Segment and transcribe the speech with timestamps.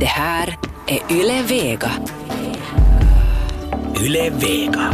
[0.00, 0.56] Det här
[0.86, 1.90] är Yle Vega.
[4.04, 4.92] Yle Vega.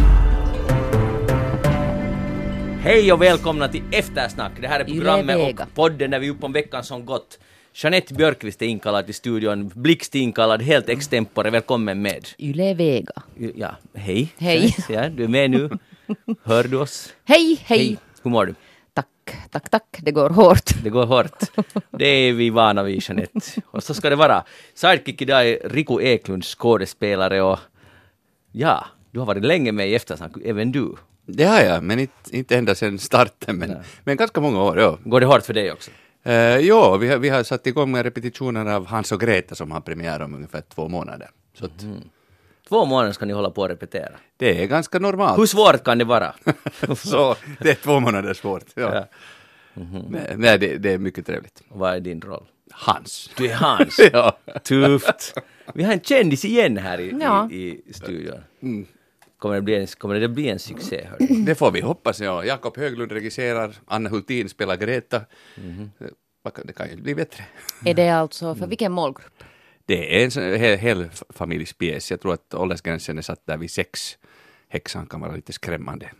[2.81, 4.53] Hej och välkomna till Eftersnack.
[4.61, 7.39] Det här är programmet och podden där vi är uppe om veckan som gått.
[7.75, 11.51] Jeanette Björkqvist är inkallad till studion, Blixt inkallad, helt extempore.
[11.51, 12.29] Välkommen med.
[12.39, 13.23] Yle Vega.
[13.55, 14.29] Ja, hej.
[14.39, 14.77] Hej.
[14.89, 15.71] Ja, du är med nu.
[16.45, 17.15] Hör du oss?
[17.25, 18.55] Hej, hej, Hur mår du?
[19.27, 19.99] Tack, tack, tack.
[20.03, 20.71] Det går hårt.
[20.85, 21.41] Det går hårt.
[21.91, 23.41] Det är vi vana vid, Jeanette.
[23.67, 24.45] Och så ska det vara.
[24.75, 27.59] Sidekick idag är Rico Eklund, skådespelare och
[28.53, 30.95] ja, du har varit länge med i Eftersnack, även du.
[31.27, 34.79] Det har jag, men inte, inte ända sedan starten, men, men ganska många år.
[34.81, 35.91] Ja, Går det hårt för dig också?
[36.27, 39.71] uh, ja vi, har, vi har satt igång med repetitioner av Hans och Greta som
[39.71, 41.31] har premiär om ungefär två månader.
[41.59, 41.85] Så att
[42.69, 44.13] Två månader ska ni hålla på och repetera.
[44.37, 45.39] det är ganska normalt.
[45.39, 46.35] Hur svårt kan det vara?
[46.97, 48.65] Så det är två månader svårt.
[48.75, 48.95] Ja.
[48.95, 49.07] Ja.
[50.11, 51.63] Nej, nej det, det är mycket trevligt.
[51.69, 52.45] Vad är din roll?
[52.71, 53.31] Hans.
[53.37, 54.01] Du är Hans.
[54.13, 54.39] ja.
[54.65, 55.35] Tufft.
[55.75, 57.49] Vi har en kändis igen här i, Ja.
[57.53, 58.87] i, i studion.
[59.39, 61.07] Kommer det, bli en, kommer det bli en succé?
[61.11, 61.27] Hördu?
[61.35, 62.45] Det får vi hoppas, ja.
[62.45, 65.21] Jakob Höglund regisserar, Anna Hultin spelar Greta.
[66.43, 67.45] Vad kan- Det kan ju bli bättre.
[67.85, 69.43] Är det alltså för vilken målgrupp?
[69.87, 72.11] Det är en hel, hel familjespjäs.
[72.11, 74.19] Jag tror att åldersgränsen är satt där vid sex.
[74.69, 76.11] Häxan kan vara lite skrämmande.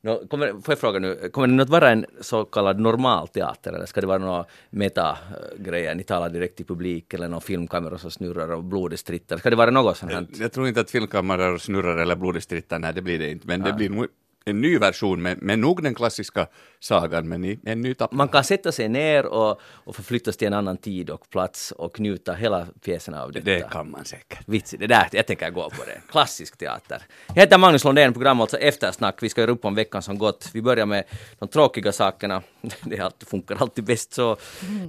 [0.00, 3.72] Nå, kommer, får jag fråga nu, kommer det att vara en så kallad normal teater
[3.72, 8.10] eller ska det vara några meta-grejer, ni talar direkt till publik eller någon filmkamera som
[8.10, 9.36] snurrar och blodet stritter?
[9.36, 10.26] Ska det vara något sånt här?
[10.38, 13.46] Jag tror inte att filmkameror snurrar eller blodet strittar, nej det blir det inte.
[13.46, 14.06] Men det blir nog
[14.48, 16.46] en ny version med, med nog den klassiska
[16.80, 18.16] sagan, men i en ny tappning.
[18.16, 22.00] Man kan sätta sig ner och, och förflyttas till en annan tid och plats och
[22.00, 23.44] njuta hela pjäsen av detta.
[23.44, 24.48] Det kan man säkert.
[24.48, 26.00] Vitsigt, det där, jag tänker gå på det.
[26.10, 27.02] Klassisk teater.
[27.26, 29.22] Jag heter Magnus Lundén, programmet alltså Eftersnack.
[29.22, 30.50] Vi ska göra upp om veckan som gått.
[30.52, 31.04] Vi börjar med
[31.38, 32.42] de tråkiga sakerna.
[32.84, 34.36] Det är alltid, funkar alltid bäst så.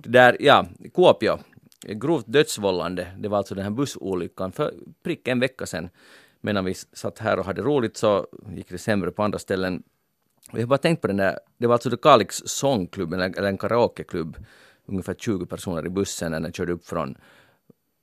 [0.04, 1.40] Det där, ja, Kuopio.
[1.88, 3.08] Grovt dödsvållande.
[3.18, 5.90] Det var alltså den här bussolyckan för prick en vecka sedan.
[6.42, 9.84] Medan vi satt här och hade roligt så gick det sämre på andra ställen.
[10.52, 13.58] Och Jag har bara tänkt på den där, det var alltså Kalix sångklubb, eller en
[13.58, 14.38] karaokeklubb,
[14.86, 17.18] ungefär 20 personer i bussen när den körde upp från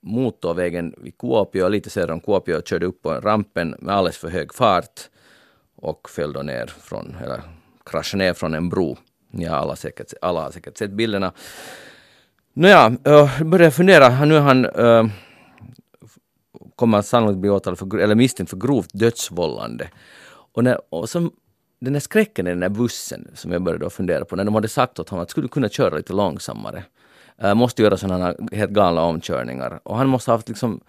[0.02, 4.54] motorvägen vid Kuopio, lite söder om Kuopio, körde upp på rampen med alldeles för hög
[4.54, 5.00] fart
[5.76, 7.40] och föll då ner från, eller
[7.84, 8.96] kraschade ner från en bro.
[9.30, 11.32] Ja, alla, säkert, alla har säkert sett bilderna.
[12.52, 15.06] Nåja, jag började fundera, nu är han uh,
[16.76, 19.88] kommer sannolikt bli åtalad för, eller misstänkt för grovt dödsvållande.
[20.52, 21.30] Och, när, och som,
[21.80, 24.54] den här skräcken i den här bussen som jag började då fundera på, när de
[24.54, 26.84] hade sagt åt honom att skulle kunna köra lite långsammare,
[27.38, 29.80] äh, måste göra sådana här helt galna omkörningar.
[29.82, 30.80] Och han måste ha haft liksom,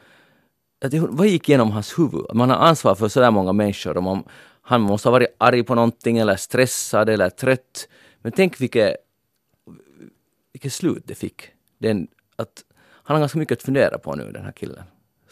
[0.86, 2.26] att vad gick igenom hans huvud?
[2.34, 4.24] Man har ansvar för sådär många människor och man,
[4.62, 7.88] han måste ha varit arg på någonting eller stressad eller trött.
[8.22, 8.96] Men tänk vilket,
[10.54, 11.42] vilket slut det fick.
[11.78, 12.64] Den, att,
[13.04, 14.84] han har ganska mycket att fundera på nu den här killen.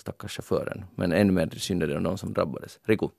[0.05, 0.85] Stackars chauffören.
[0.95, 2.79] Men ännu mer synd är det om de som drabbades.
[2.83, 3.09] Riku.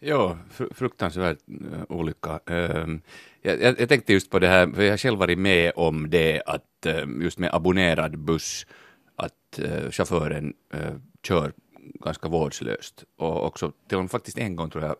[0.00, 2.40] Ja, fr- fruktansvärd eh, olycka.
[2.46, 3.00] Ehm,
[3.42, 6.10] jag, jag, jag tänkte just på det här, för jag har själv varit med om
[6.10, 8.66] det att eh, just med abonnerad buss,
[9.16, 10.54] att eh, chauffören
[11.22, 11.52] kör
[12.04, 13.04] ganska vårdslöst.
[13.16, 14.96] Och också till och med faktiskt en gång tror jag,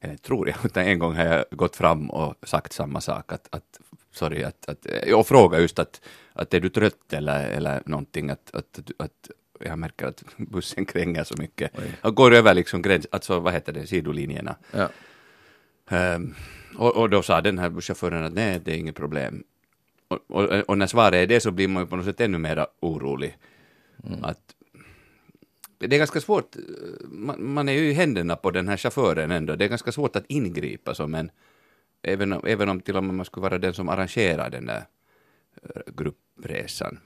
[0.00, 3.48] eller tror jag, utan en gång har jag gått fram och sagt samma sak, att,
[3.50, 3.80] att
[4.10, 6.00] sorry, att, att, och fråga just att,
[6.32, 9.30] att är du trött eller, eller någonting, att, att, att
[9.64, 11.72] jag märker att bussen kränger så mycket.
[12.02, 14.56] Och går över liksom gräns, alltså vad heter det, sidolinjerna.
[14.70, 14.88] Ja.
[15.90, 16.34] Ehm,
[16.76, 19.44] och, och då sa den här busschauffören att nej, det är inget problem.
[20.08, 22.38] Och, och, och när svaret är det så blir man ju på något sätt ännu
[22.38, 23.38] mer orolig.
[24.22, 24.54] Att,
[25.78, 26.62] det är ganska svårt, eh,
[27.08, 30.16] man, man är ju i händerna på den här chauffören ändå, det är ganska svårt
[30.16, 31.30] att ingripa som en,
[32.02, 34.84] även om, även om till och med man skulle vara den som arrangerar den där
[35.62, 36.98] eh, gruppresan.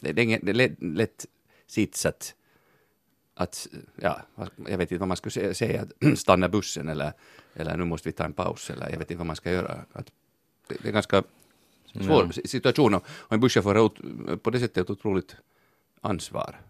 [0.00, 1.26] Det, det är, inget, det är lätt, lätt
[1.72, 2.34] sits att,
[3.34, 4.20] att, ja,
[4.68, 7.12] jag vet inte vad man skulle sä- säga, att stanna bussen eller,
[7.54, 9.84] eller nu måste vi ta en paus eller jag vet inte vad man ska göra.
[9.92, 10.12] Att,
[10.68, 11.22] det, är ganska
[12.00, 15.36] svår situation och, en busschaufför har på det sättet ett otroligt
[16.00, 16.60] ansvar.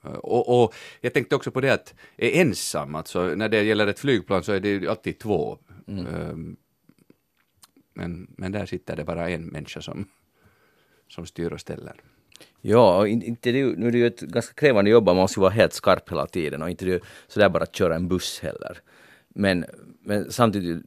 [0.00, 3.98] Och, och jag tänkte också på det att är ensam, alltså när det gäller ett
[3.98, 5.58] flygplan så är det ju alltid två.
[5.88, 6.56] Ehm,
[7.96, 10.08] Men, men där sitter det bara en människa som,
[11.08, 12.02] som styr och ställer.
[12.66, 15.42] Ja, och inte det, nu är det ju ett ganska krävande jobb, man måste ju
[15.42, 18.78] vara helt skarp hela tiden och inte det, sådär bara att köra en buss heller.
[19.28, 19.64] Men,
[20.00, 20.82] men samtidigt,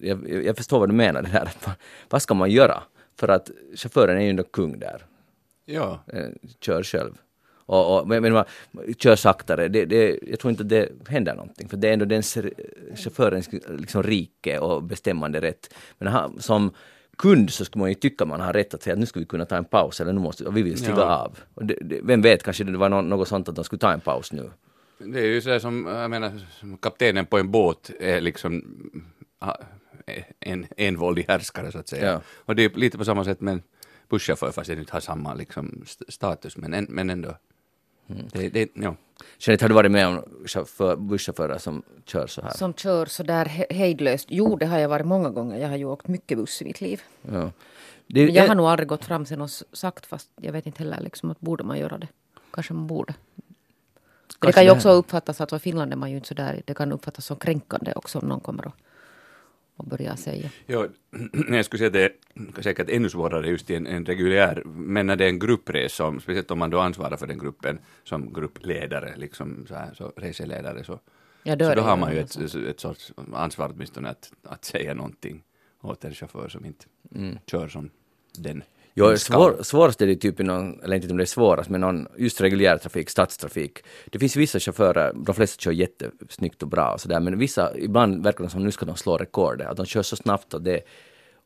[0.00, 1.74] jag, jag förstår vad du menar det att vad,
[2.08, 2.82] vad ska man göra?
[3.16, 5.06] För att chauffören är ju ändå kung där,
[5.64, 6.28] Ja, eh,
[6.60, 7.12] kör själv.
[7.50, 8.44] Och, och, men, man
[8.98, 12.22] kör saktare, det, det, jag tror inte det händer någonting, för det är ändå den
[12.96, 15.74] chaufförens liksom, rike och bestämmande rätt.
[15.98, 16.70] Men han, som
[17.22, 19.26] kund så skulle man ju tycka man har rätt att säga att nu ska vi
[19.26, 21.16] kunna ta en paus eller nu måste vi vill stiga Ja.
[21.16, 21.38] av.
[21.54, 23.92] Och det, det, vem vet, kanske det var nå- något sånt att de skulle ta
[23.92, 24.50] en paus nu.
[24.98, 26.32] Det är ju så som, jag menar,
[26.82, 28.62] kaptenen på en båt är liksom
[30.40, 32.12] en envåldig härskare så att säga.
[32.12, 32.20] Ja.
[32.46, 33.62] Och det är lite på samma sätt med en
[34.08, 37.36] busschaufför fast den inte har samma liksom, st- status men, en, men ändå.
[38.10, 38.26] Mm.
[38.32, 38.94] Det, det, ja.
[39.38, 42.50] Jeanette, har du varit med om chaufför, busschaufförer som kör så här?
[42.50, 44.26] Som kör så där he- hejdlöst.
[44.30, 45.58] Jo, det har jag varit många gånger.
[45.58, 47.02] Jag har ju åkt mycket buss i mitt liv.
[47.22, 47.50] Ja.
[48.06, 50.66] Det, Men jag har nog aldrig gått fram sen och s- sagt fast jag vet
[50.66, 52.08] inte heller liksom att borde man göra det.
[52.52, 53.12] Kanske man borde.
[53.36, 56.34] det Kanske kan ju det också uppfattas att i Finland är man ju inte så
[56.34, 56.62] där.
[56.66, 58.74] Det kan uppfattas som kränkande också om någon kommer och,
[59.80, 60.50] och börjar säga.
[60.66, 60.86] Ja,
[61.48, 65.06] jag skulle säga att det är säkert ännu svårare just i en, en reguljär, men
[65.06, 69.16] när det är en gruppresa, speciellt om man då ansvarar för den gruppen som gruppledare,
[69.16, 71.00] liksom så, här, så reseledare, så,
[71.42, 74.94] Ja, då så då har man ju ett, ett sorts ansvar åtminstone att, att säga
[74.94, 75.42] någonting
[75.80, 76.84] åt en chaufför som inte
[77.46, 77.90] kör som
[78.38, 78.62] den.
[78.94, 82.06] Jo, svår, svårast är det typ någon, eller inte om det är svårast, men någon
[82.18, 83.78] just reguljär trafik, stadstrafik.
[84.06, 88.24] Det finns vissa chaufförer, de flesta kör jättesnyggt och bra och sådär, men vissa, ibland
[88.24, 90.80] verkar det som nu ska de slå rekordet, att de kör så snabbt och det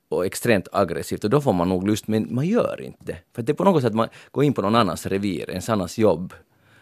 [0.08, 3.16] och extremt aggressivt och då får man nog lust, men man gör inte det.
[3.34, 5.98] För det är på något sätt man går in på någon annans revir, ens annans
[5.98, 6.34] jobb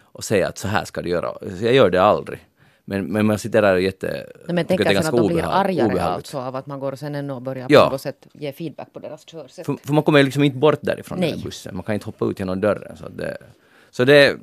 [0.02, 1.32] och säger att så här ska du göra.
[1.58, 2.40] Så jag gör det aldrig.
[2.84, 4.26] Men, men man sitter där och jätte...
[4.46, 6.94] Nej, men tänker det är sen att de blir argare alltså av att man går
[6.96, 7.84] sen ännu och börjar Ja.
[7.86, 9.66] på något sätt ge feedback på deras körsätt.
[9.66, 11.38] För, för man kommer ju liksom inte bort därifrån den Nej.
[11.38, 11.76] här bussen.
[11.76, 12.96] Man kan inte hoppa ut genom dörren.
[12.96, 13.36] Så, det,
[13.90, 14.38] så det, är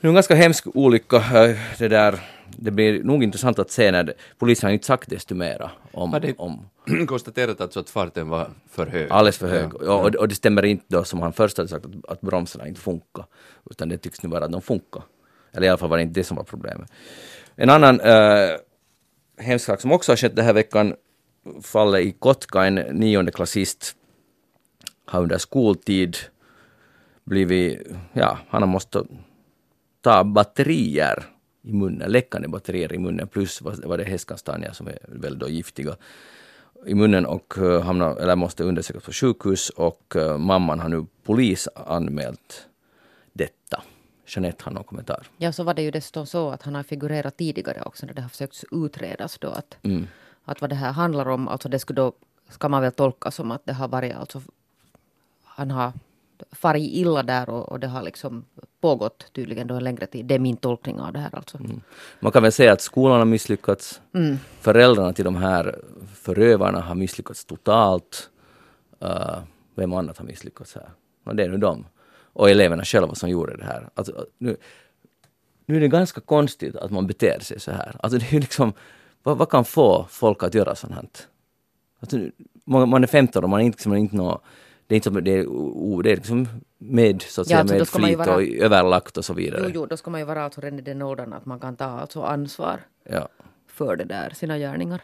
[0.00, 1.16] en ganska hemsk olycka.
[1.16, 2.20] eh, Det, där,
[2.56, 6.12] det blir nog intressant att se när det, polisen har inte sagt desto mera om,
[6.12, 6.66] Har det- om
[7.06, 9.06] konstaterat alltså att farten var för hög.
[9.10, 9.70] alldeles för hög.
[9.84, 9.92] Ja.
[9.94, 12.68] Och, och, och det stämmer inte då som han först hade sagt att, att bromsarna
[12.68, 13.24] inte funkar.
[13.70, 15.02] Utan det tycks nu vara att de funkar.
[15.52, 16.90] Eller i alla fall var det inte det som var problemet.
[17.56, 18.56] En annan äh,
[19.38, 20.94] hemsk sak som också har skett den här veckan,
[21.62, 23.96] fallet i Kotka, en niondeklassist
[25.04, 26.16] har under skoltid
[27.24, 29.02] blivit, ja, han har måste
[30.00, 31.24] ta batterier
[31.62, 35.48] i munnen, läckande batterier i munnen, plus vad det är hästkastanjer som är väl då
[35.48, 35.96] giftiga
[36.86, 41.06] i munnen och uh, hamnar, eller måste undersökas på sjukhus och eh, mamman har nu
[41.24, 42.66] polisanmält
[43.32, 43.82] detta.
[44.28, 45.26] Jeanette har någon kommentar.
[45.38, 48.22] Ja, så var det ju dessutom så att han har figurerat tidigare också när det
[48.22, 50.06] har försökts utredas då att, Mm.
[50.44, 52.12] att vad det här handlar om, alltså det skulle då,
[52.48, 54.42] ska man väl tolka som att det har varit alltså,
[55.44, 55.92] han har
[56.52, 58.44] farit illa där och, och det har liksom
[58.80, 60.26] pågått tydligen då en längre tid.
[60.26, 61.58] Det är min tolkning av det här alltså.
[62.20, 64.00] Man kan väl säga att skolan har misslyckats,
[64.60, 65.78] föräldrarna till de här
[66.14, 68.30] förövarna har misslyckats totalt.
[69.02, 69.38] Uh,
[69.74, 70.90] vem annat har misslyckats här?
[71.24, 71.86] No, det är nu de.
[72.32, 73.88] Och eleverna själva som gjorde det här.
[73.94, 74.56] Alltså, nu,
[75.66, 77.96] nu är det ganska konstigt att man beter sig så här.
[78.02, 78.72] Alltså det är liksom,
[79.22, 81.08] vad, vad kan få folk att göra sånt här?
[82.00, 82.18] Alltså,
[82.64, 84.40] man, man är 15 och man är inte, liksom, inte nå,
[84.86, 86.48] det är inte som, det är, o- det är liksom
[86.78, 89.60] med, så att Ja, säga, alltså, med flit vara- och överlagt och så vidare.
[89.64, 91.76] Jo, jo, då ska man ju vara alltså redan i den åldern att man kan
[91.76, 92.80] ta alltså ansvar
[93.10, 93.28] Ja.
[93.66, 95.00] för det där, sina gärningar.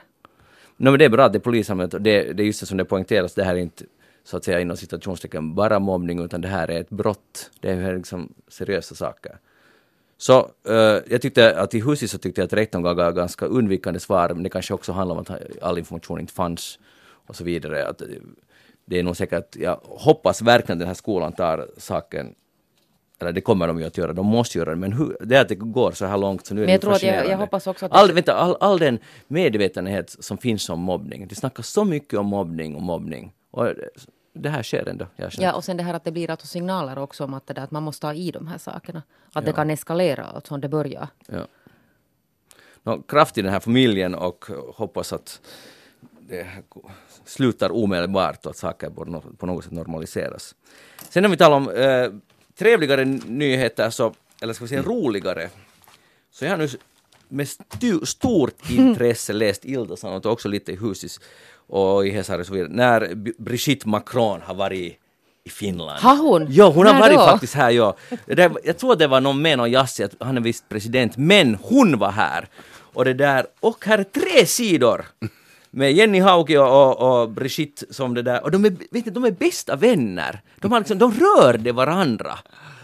[0.77, 2.67] No, men det är bra att det är polisanmält och det, det är just det
[2.67, 3.85] som det poängteras, det här är inte
[4.25, 7.51] så att säga inom citationstecken bara mobbning utan det här är ett brott.
[7.61, 9.39] Det är liksom seriösa saker.
[10.17, 10.39] Så
[10.69, 10.75] eh,
[11.07, 14.43] jag tyckte att i huset så tyckte jag att rektorn gav ganska undvikande svar, men
[14.43, 16.79] det kanske också handlar om att all information inte fanns
[17.27, 17.87] och så vidare.
[17.89, 18.03] Att,
[18.87, 22.35] det är nog säkert, jag hoppas verkligen att den här skolan tar saken
[23.21, 25.49] eller det kommer de ju att göra, de måste göra det, men hur, det att
[25.49, 27.39] det går så här långt så nu är Men det jag tror att jag- jag
[27.39, 31.69] hoppas också att- all, vänta, all, all den medvetenhet som finns om mobbning, det snackas
[31.69, 33.67] så mycket om mobbning och mobbning, och
[34.35, 35.07] det här sker ändå.
[35.39, 37.63] Ja, och sen det här att det blir alltså signaler också om att, det där,
[37.63, 39.03] att man måste ta i de här sakerna.
[39.33, 41.09] Att det kan eskalera alltså om det börjar.
[41.27, 41.47] Ja.
[42.83, 45.41] Nå, kraft i den här familjen och hoppas att
[46.21, 46.47] det
[47.25, 50.55] slutar omedelbart och att saker på nå- på något sätt normaliseras.
[51.09, 52.09] Sen när vi talar om eh,
[52.59, 55.51] trevligare nyheter, så, eller ska vi säga roligare,
[56.31, 56.69] så jag har nu
[57.35, 61.21] med stu, stort intresse läst Ilta-Sanomat och också lite i Husis
[61.67, 64.99] och i Hesari och så vidare, när Brigitte Macron har varit
[65.45, 65.99] i Finland.
[66.01, 66.47] Har hon?
[66.51, 67.25] Ja, hon har När varit då?
[67.25, 67.97] faktiskt här, ja.
[68.27, 69.71] Det jag tror det var någon med någon
[70.05, 72.49] att han är visst president, men hon var här.
[72.79, 75.05] Och det där, och här är tre sidor!
[75.71, 76.67] Med Jenny Hauki och,
[77.01, 80.41] och, och Brigitte som det där, och de är, vet ni, de är bästa vänner.
[80.61, 82.39] De, har liksom, de rörde varandra.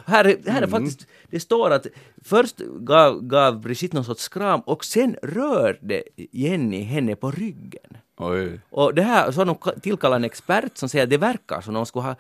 [0.06, 1.86] Här, är- här är faktiskt, det står att
[2.24, 7.96] först gav, gav Brigitte någon sorts kram och sen rörde Jenny henne på ryggen.
[8.18, 8.60] Oj.
[8.70, 11.60] Och det här, så har de ka- tillkallat en expert som säger att det verkar
[11.60, 12.14] som de skulle ha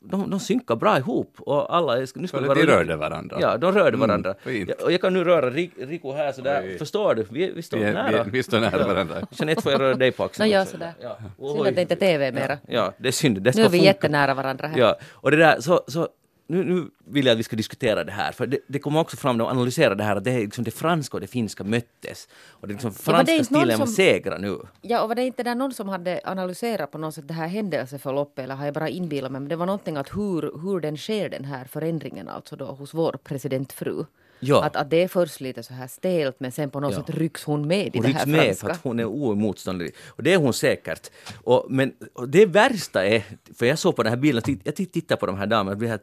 [0.00, 1.94] de, de synkar bra ihop och alla...
[1.96, 3.36] Nu ska Så att de vara- rörde varandra.
[3.40, 4.34] Ja, de rörde varandra.
[4.44, 4.70] fint.
[4.78, 6.78] Ja, och jag kan nu röra Rik- Rico här sådär, Oj.
[6.78, 7.26] förstår du?
[7.30, 8.22] Vi, vi står Vi är- nära.
[8.24, 9.14] vi- vi står nära varandra.
[9.30, 10.72] Jeanette får jag röra dig på axeln Nå, gör också.
[10.72, 10.92] sådär.
[11.00, 11.16] Ja.
[11.54, 12.58] Synd att det inte är TV mera.
[12.68, 13.42] Ja, det är synd.
[13.42, 13.86] Det ska Nu är vi funka.
[13.86, 14.78] jättenära varandra här.
[14.78, 16.08] Ja, och det där, så, så
[16.46, 19.16] nu, nu vill jag att vi ska diskutera det här, för det, det kommer också
[19.16, 22.28] fram och analysera det här att det, är liksom det franska och det finska möttes.
[22.50, 24.58] Och det liksom franska någon stilen som- segrar nu.
[24.82, 27.46] Ja, och var det inte där någon som hade analyserat på något sätt det här
[27.48, 30.96] händelseförloppet, eller har jag bara inbillat mig, men det var någonting att hur, hur den
[30.96, 34.04] sker den här förändringen alltså då hos vår presidentfru.
[34.40, 34.64] Ja.
[34.64, 36.98] Att, att det är först lite så här stelt, men sen på något Ja.
[37.04, 38.66] sätt rycks hon med i Hon det rycks här med franska.
[38.66, 39.94] för att hon är oemotståndlig.
[40.06, 41.10] Och det är hon säkert.
[41.44, 43.22] Och, men och det värsta är,
[43.58, 45.98] för jag såg på den här bilden, jag titt- tittar på de här damerna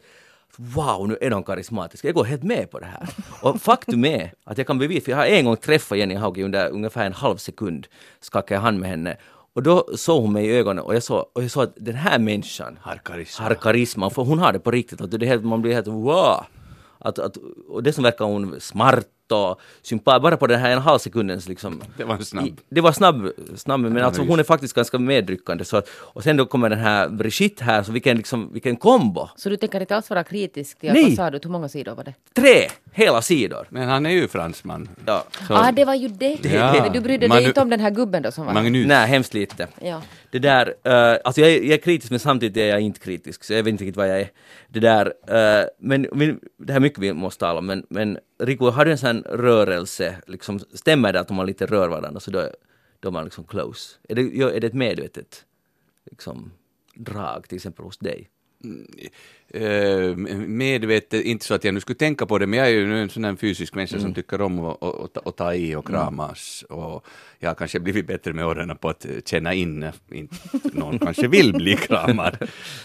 [0.58, 2.08] Wow, nu är de karismatiska.
[2.08, 3.10] Jag går helt med på det här.
[3.42, 6.44] Och faktum är att jag kan bevisa, för jag har en gång träffat Jenny Hauge
[6.44, 7.88] under ungefär en halv sekund,
[8.22, 9.18] skakade jag hand med henne.
[9.54, 11.96] Och då såg hon mig i ögonen och jag såg, och jag såg att den
[11.96, 13.46] här människan Har karisma.
[13.46, 14.10] har karisma.
[14.10, 15.02] För hon har det på riktigt.
[15.02, 16.46] Att det är helt, man blir helt wow!
[17.00, 17.38] Att, att,
[17.70, 21.48] och det som verkar hon smart och sympatisk, bara på den här en halv sekundens
[21.48, 21.82] liksom.
[21.98, 22.46] Det var snabb.
[22.48, 24.30] I, det var snabb, snabb men alltså Analys.
[24.30, 25.66] hon är faktiskt ganska medryckande.
[25.66, 29.28] Så att, och sen då kommer den här Brigitte här, så vilken, liksom, vilken kombo!
[29.36, 31.04] Så du tänker inte alls vara kritisk till att, Nej.
[31.04, 32.14] vad sa du, hur många sidor var det?
[32.34, 33.68] Tre hela sidor!
[33.70, 34.90] Men han är ju fransman.
[35.06, 35.24] Ja.
[35.48, 36.46] Så- ah, det var ju det!
[36.54, 36.74] Ja.
[36.84, 38.54] Men du brydde dig inte om den här gubben då som var?
[38.54, 38.88] Magnus.
[38.88, 39.68] Nej, hemskt lite.
[39.82, 40.02] Ja.
[40.34, 43.44] Det där, uh, alltså jag, är- jag är kritisk men samtidigt är jag inte kritisk,
[43.44, 44.30] så jag vet inte riktigt vad jag är.
[44.68, 46.02] Det där, uh, men
[46.58, 49.08] det här är mycket vi måste tala om, men, men Rico, har du en sån
[49.16, 52.50] här rörelse, liksom, stämmer det att om man lite rör varandra så då,
[53.00, 53.96] då är man liksom close?
[54.10, 54.22] Är det,
[54.56, 55.46] är det ett medvetet
[56.12, 56.52] liksom,
[56.96, 58.30] drag till exempel hos dig?
[58.64, 58.88] Mm,
[59.56, 60.16] Eh,
[60.48, 63.02] medvetet, inte så att jag nu skulle tänka på det, men jag är ju nu
[63.02, 64.02] en sån här fysisk människa Mm.
[64.02, 66.66] som tycker om att, att, att, ta i och kramas.
[66.70, 67.06] Och
[67.40, 70.36] jag har kanske blivit bättre med åren på att känna in, inte,
[70.74, 72.38] någon kanske vill bli kramad.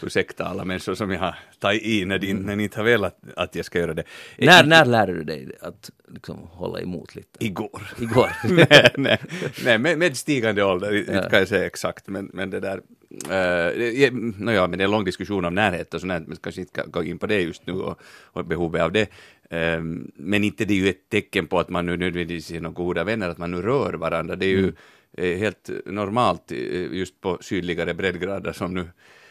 [0.03, 3.21] Ursäkta alla människor som jag har tagit i när de, när ni inte har velat
[3.37, 4.05] att jag ska göra det.
[4.39, 7.45] När, Eh, när lärde du dig att liksom, hålla emot lite?
[7.45, 7.83] Igår.
[8.01, 8.31] Igår?
[8.49, 9.19] nej, nej,
[9.65, 12.81] nej med, med stigande ålder, inte kan jag säga exakt, men, men det där...
[13.11, 16.37] Uh, no, ja, men det är en lång diskussion om närhet och sånt, här, men
[16.37, 17.99] kanske inte kan gå in på det just nu och,
[18.33, 19.11] och behovet av det.
[19.51, 22.75] Ehm, men inte det är ju ett tecken på att man nu nödvändigtvis är några
[22.75, 24.37] goda vänner, att man nu rör varandra.
[24.37, 24.73] Det är ju
[25.13, 26.59] eh, helt normalt eh,
[26.93, 28.89] just på sydligare breddgrader som nu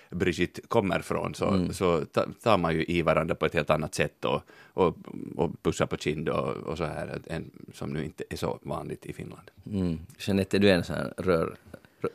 [0.10, 3.96] Brigitte kommer från, så, så ta, tar man ju i varandra på ett helt annat
[3.96, 4.42] sätt och,
[4.74, 4.98] och,
[5.36, 9.06] och pussar på kind och, och så här, än, som nu inte är så vanligt
[9.06, 9.52] i Finland.
[9.72, 10.00] Mm.
[10.20, 11.56] Jeanette, är du en sån här rör,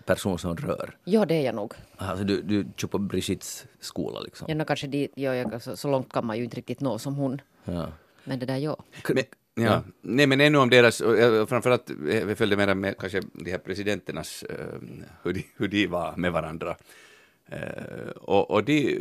[0.05, 0.97] person som rör?
[1.05, 1.75] Ja, det är jag nog.
[1.97, 4.59] Alltså du, du kör på Brigittes skola liksom?
[4.59, 7.15] Ja, kanske dit, ja, jag, så, så långt kan man ju inte riktigt nå som
[7.15, 7.41] hon.
[7.65, 7.87] Ja.
[8.25, 8.77] Men det där, ja.
[9.09, 9.83] Men, ja.
[10.01, 10.99] Nej, men ännu om deras,
[11.49, 14.57] framförallt eh, vi följde mera med kanske de här presidenternas, eh,
[15.23, 16.77] hur, de, hur de var med varandra.
[17.47, 18.99] Eh, och, och de,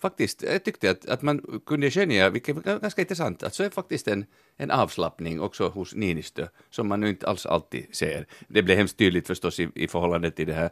[0.00, 3.70] faktiskt, jag tyckte att, att man kunde skönja, vilket var ganska intressant, att så är
[3.70, 4.24] faktiskt en,
[4.56, 8.26] en avslappning också hos Niinistö, som man nu inte alls alltid ser.
[8.48, 10.70] Det blev hemskt tydligt förstås i, i förhållande till det här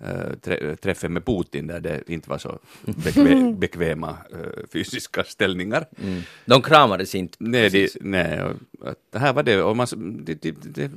[0.00, 5.86] eh, trä, träffen med Putin, där det inte var så bekvä, bekväma eh, fysiska ställningar.
[6.02, 6.22] Mm.
[6.44, 7.36] De kramades inte.
[7.40, 7.96] Nej, det, precis.
[8.00, 9.86] nej och, här var det, och man,
[10.24, 10.90] det, det, det,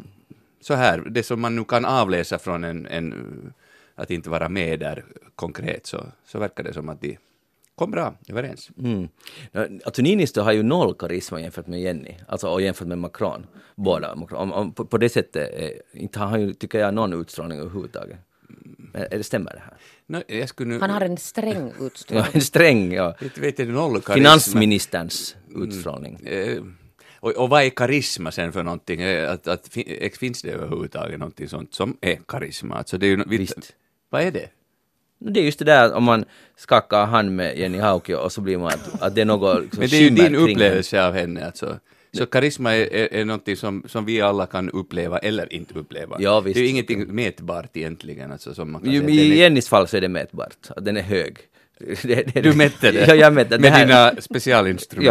[0.62, 3.54] så här, det som man nu kan avläsa från en, en
[3.96, 7.18] att inte vara med där konkret, så, så verkar det som att de
[7.79, 8.69] kom bra överens.
[8.79, 9.07] Mm.
[9.86, 13.45] Alltså Niinistö har ju noll karisma jämfört med Jenny, alltså och jämfört med Macron.
[13.75, 14.15] Båda.
[14.15, 14.39] Macron.
[14.39, 17.59] Om, om, på, på det sättet, eh, inte har han ju, tycker jag, någon utstrålning
[17.59, 18.17] överhuvudtaget.
[18.93, 19.74] Är det stämmer det här?
[20.07, 22.27] No, jag skulle nu, Han har en sträng Ja, utstrålning.
[22.33, 23.15] en sträng, ja.
[23.21, 24.13] inte vet jag, noll karisma.
[24.13, 26.15] Finansministerns utstrålning.
[26.25, 26.63] Eh,
[27.19, 29.01] och, och vad är karisma sen för någonting?
[29.01, 32.75] Eh, Att, att, fin- finns det överhuvudtaget någonting sånt som är karisma?
[32.75, 33.75] Alltså det är ju, Visst.
[34.09, 34.50] Vad är det?
[35.20, 36.26] Det är just det där om man
[36.58, 39.80] skakar hand med Jenny Hauki och så blir man att, att det är något liksom
[39.80, 41.80] Men det är ju din upplevelse av henne alltså.
[42.12, 46.18] Så karisma är, är, är någonting som, som vi alla kan uppleva eller inte uppleva.
[46.20, 46.56] Ja, visst.
[46.56, 48.32] Det är ju ingenting mätbart egentligen.
[48.32, 49.10] Alltså, som man kan säga.
[49.10, 51.38] I är- Jennys fall så är det mätbart, att den är hög.
[52.04, 53.08] Det, det, Du mätte det?
[53.08, 53.62] Ja, jag mätte det.
[53.62, 55.08] Med här- dina specialinstrument?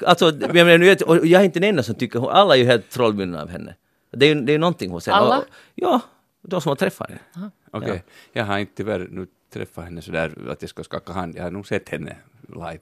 [0.00, 2.30] Ja, alltså, jag, menar, nu vet- och jag är inte den enda som tycker hon,
[2.30, 3.74] alla är ju helt trollbundna av henne.
[4.12, 5.18] Det är ju det är någonting hos henne.
[5.18, 5.38] Alla?
[5.38, 6.00] Och, ja,
[6.42, 7.50] de som har träffat henne.
[7.70, 8.04] Okej.
[8.32, 11.36] Jag har inte tyvärr nu träffat henne sådär att jag ska skaka hand.
[11.36, 12.16] Jag har nog sett henne
[12.48, 12.78] live.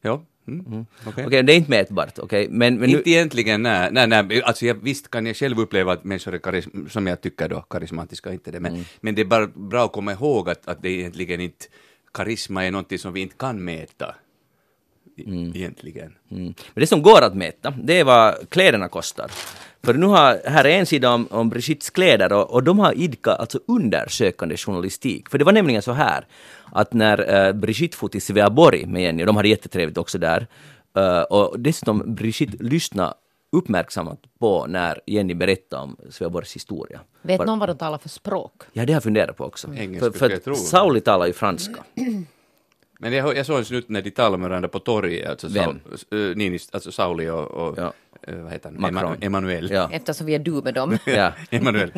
[0.00, 0.86] Ja, mm.
[1.06, 1.26] okej.
[1.26, 4.42] Okej, det är inte mätbart, okej, men, men nu, Inte egentligen, nej, nej, nej.
[4.42, 7.60] Alltså jag, visst kan jag själv uppleva att människor är karism, som jag tycker då,
[7.60, 8.84] karismatiska, inte det, men, Mm.
[9.00, 11.66] men det är bara bra att komma ihåg att, att det egentligen inte,
[12.14, 14.14] karisma är någonting som vi inte kan mäta.
[15.16, 16.12] I- egentligen.
[16.30, 16.44] Mm.
[16.44, 19.30] Men det som går att mäta, det är vad kläderna kostar.
[19.82, 22.92] För nu har, här är en sida om, om Brigittes kläder och, och de har
[22.92, 25.28] idkat alltså undersökande journalistik.
[25.28, 26.26] För det var nämligen så här
[26.72, 30.46] att när uh, Brigitte for till Sveaborg med Jenny, och de hade jättetrevligt också där,
[30.96, 33.14] eh, och dessutom Brigitte lyssnade
[33.52, 37.00] uppmärksamt på när Jenny berättade om Sveaborgs historia.
[37.22, 38.62] Vet Var- någon vad de talar för språk?
[38.72, 39.74] Ja, det har jag funderat på också.
[39.74, 41.84] Engelska för för Sauli talar ju franska.
[42.98, 45.80] Men jag, jag såg en snutt när de talade med varandra på torget, alltså, Vem?
[46.10, 47.92] Saul, äh, Ninis, alltså Sauli och, och Ja.
[48.28, 48.94] eh, vad heter han?
[48.94, 49.12] Macron.
[49.16, 49.70] Ema- Emanuel.
[49.70, 49.88] Ja.
[49.92, 50.98] Eftersom vi är du med dem.
[51.06, 51.32] Ja.
[51.50, 51.92] Emanuel.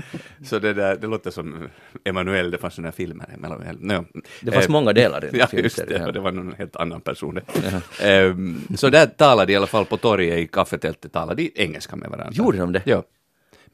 [0.45, 1.69] Så det, där, det låter som
[2.05, 3.27] Emanuel, det fanns sådana filmer.
[3.35, 3.77] Emanuel.
[3.81, 4.05] No.
[4.41, 6.13] Det fanns Eh, många delar i den Ja, just det, ja.
[6.13, 7.41] det var någon helt annan person.
[8.03, 11.97] Ehm, så där talade de i alla fall på torget i kaffetältet, talade de engelska
[11.97, 12.33] med varandra.
[12.33, 12.83] Gjorde de det?
[12.85, 13.03] Ja.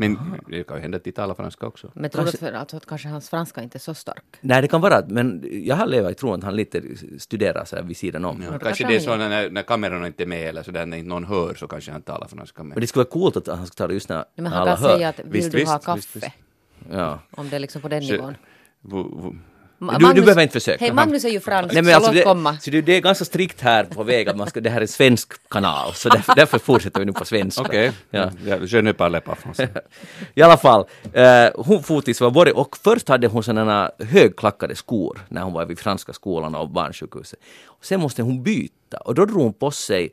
[0.09, 1.90] Men det kan ju hända att de talar franska också.
[1.94, 4.23] Men tror du för, alltså, att kanske hans franska inte är så stark?
[4.40, 6.82] Nej, det kan vara, men jag har levat i tron att han lite
[7.18, 8.42] studerar så här vid sidan om.
[8.42, 10.97] Ja, kanske kanske det är så när, när kamerorna inte är med eller sådär, när
[10.97, 12.75] inte någon hör så kanske han talar franska med.
[12.76, 14.76] Men det skulle vara coolt att han skulle ta det just när Men han alla
[14.76, 14.97] kan hör.
[14.97, 16.18] säga att vill Visst, du visst, ha kaffe?
[16.18, 16.26] visst.
[16.90, 17.18] Ja.
[17.30, 18.35] Om det är liksom på den Så- nivån.
[19.83, 20.85] Ma- Du- du behöver inte försöka.
[20.85, 22.57] Hej, Magnus är ju fransk, Nej, men så alltså låt det, komma.
[22.61, 24.83] så det, det är ganska strikt här på väg att man ska, det här är
[24.83, 27.62] en svensk kanal, så därför, därför fortsätter vi nu på svenska.
[27.62, 28.31] Okej, Ja.
[28.47, 28.57] ja.
[28.67, 29.69] je ne parle pas français.
[30.35, 35.21] I alla fall, eh, hon for till Svaborg och först hade hon sådana högklackade skor
[35.29, 37.39] när hon var vid franska skolan och barnsjukhuset.
[37.67, 40.11] Och sen måste hon byta och då drog hon på sig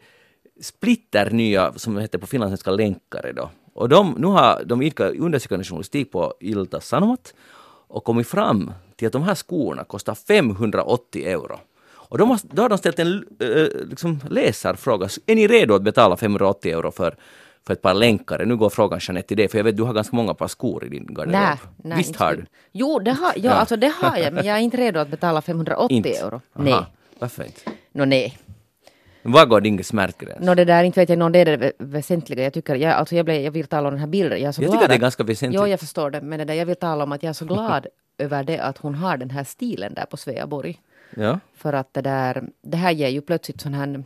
[0.62, 3.50] splitter nya, som det heter på finlandssvenska, länkare då.
[3.74, 7.34] Och de, nu har de idkat undersökande journalistik på Ilta Sanomat
[7.90, 11.60] och kommit fram till att de här skorna kostar 580 euro.
[11.92, 15.10] Och de har, då har de ställt en eh, liksom läsarfråga.
[15.26, 17.16] Är ni redo att betala 580 euro för,
[17.68, 18.46] för ett par länkare?
[18.46, 20.86] Nu går frågan Jeanette till dig, för jag vet du har ganska många par skor
[20.86, 21.32] i din garderob.
[21.32, 22.46] Nej, nej, Visst inte har du?
[22.72, 25.42] Jo, det har, ja, Alltså, det har jag, men jag är inte redo att betala
[25.42, 26.10] 580 Inte?
[26.10, 26.42] euro.
[26.56, 26.64] Aha.
[26.64, 26.86] Nej.
[27.20, 27.62] Varför inte?
[27.92, 28.38] Nå nej.
[29.22, 30.46] Var går din smärtgräns?
[30.46, 32.44] Nå det där, inte vet jag, nå, det är det vä- väsentliga.
[32.44, 34.40] Jag tycker, jag, alltså jag, blev, jag vill tala om den här bilden.
[34.40, 35.62] Jag är så Jag glad tycker det är att- ganska väsentligt.
[35.62, 36.22] Jo, jag förstår det.
[36.22, 38.78] Men det där, jag vill tala om att jag är så glad över det att
[38.78, 40.80] hon har den här stilen där på Sveaborg.
[41.16, 41.40] Ja.
[41.56, 44.04] För att det där, det här ger ju plötsligt sån här,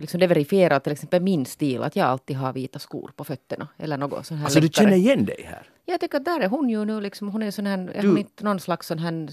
[0.00, 3.68] liksom det verifierar till exempel min stil, att jag alltid har vita skor på fötterna.
[3.78, 4.84] Eller något sån här Alltså du läckare.
[4.84, 5.62] känner igen dig här?
[5.88, 8.08] Jag tycker att där är hon ju nu liksom, hon är sån här, är Du-
[8.08, 9.28] hon inte någon slags sån här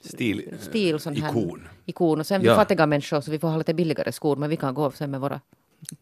[0.00, 2.20] Stil, stil, sån här ikon, ikon.
[2.20, 2.52] Och sen Ja.
[2.52, 5.10] vi fattiga människor så vi får ha lite billigare skor, men vi kan gå sen
[5.10, 5.40] med våra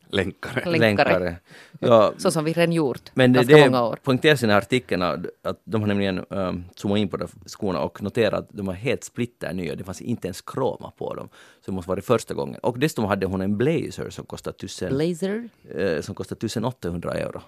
[0.09, 0.71] länkare.
[0.79, 1.37] länkare.
[1.81, 3.99] Ja, Så som vi redan gjort men det, ganska det många år.
[4.03, 7.81] poängteras i den här artikeln att de har nämligen um, zoomat in på de skorna
[7.81, 9.75] och noterat att de var helt splitter nya.
[9.77, 11.29] Det fanns inte ens kroma på dem.
[11.65, 12.61] Så det måste vara det första gången.
[12.63, 15.49] Och dessutom hade hon en blazer som kostade, tusen, Blazer.
[15.77, 17.41] eh, som kostade 1800 euro.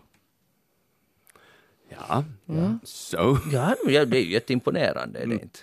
[1.88, 2.24] Ja,
[2.84, 3.38] så.
[3.52, 5.58] Ja, ja, det är ju jätteimponerande, är det inte?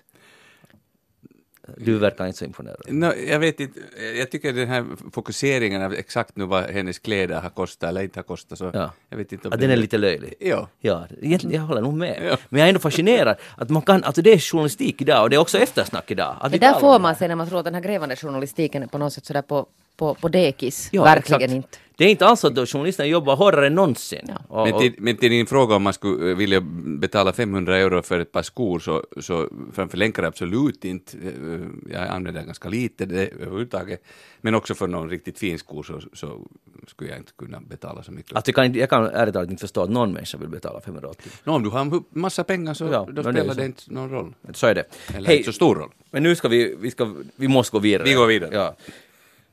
[1.77, 2.81] Du verkar inte så imponerad.
[2.88, 3.79] No, jag vet inte,
[4.17, 8.19] jag tycker den här fokuseringen av exakt nu vad hennes kläder har kostat eller inte
[8.19, 8.91] har kostat så Ja.
[9.09, 10.33] jag vet inte om Att den är lite löjlig.
[10.39, 10.67] Ja.
[10.79, 12.19] Ja, egentligen, jag håller nog med.
[12.29, 12.38] Ja.
[12.49, 15.36] Men jag är ändå fascinerad att man kan, alltså det är journalistik idag och det
[15.36, 16.38] är också eftersnack idag.
[16.41, 17.19] Att Men där får man det.
[17.19, 19.65] sig när man tror att den här grävande journalistiken är på något sätt sådär på,
[19.97, 20.89] på, på dekis.
[20.91, 21.53] Ja, Verkligen exakt.
[21.55, 21.77] inte.
[21.97, 24.25] Det är inte alls att journalisterna jobbar hårdare än någonsin.
[24.27, 24.36] Ja.
[24.47, 26.62] Och, Men och, till, men till din fråga om man skulle eh, vilja
[27.01, 31.17] betala 500 euro för ett par skor så, så framför länkare absolut inte.
[31.17, 34.03] Eh, Jag använder ganska lite det överhuvudtaget.
[34.41, 36.47] Men också för någon riktigt fin skor så, så
[36.88, 38.38] skulle jag inte kunna betala så mycket.
[38.38, 41.32] att jag, kan, jag kan ärligt talat inte förstå att någon människa vill betala 580.
[41.43, 43.60] Nå, om du har massa pengar så Ja, då men det spelar så.
[43.60, 44.34] det inte någon roll.
[44.53, 44.84] Så är det.
[45.15, 45.89] Eller Hej, inte så stor roll.
[46.12, 48.08] men nu ska vi, vi, ska, vi måste gå vidare.
[48.08, 48.49] Vi går vidare.
[48.53, 48.75] Ja.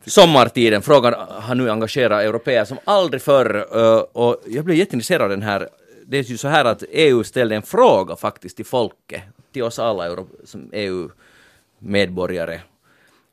[0.06, 5.22] Sommartiden, frågan ah, har nu engagerat europeer som aldrig förr eh, och jag blev jätteintresserad
[5.22, 5.68] av den här.
[6.06, 9.78] Det är ju så här att EU ställde en fråga faktiskt till folket, till oss
[9.78, 12.60] alla som EU-medborgare.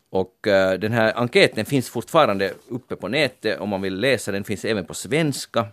[0.09, 4.43] Och eh, den här enkäten finns fortfarande uppe på nätet om man vill läsa den,
[4.43, 5.67] finns även på svenska.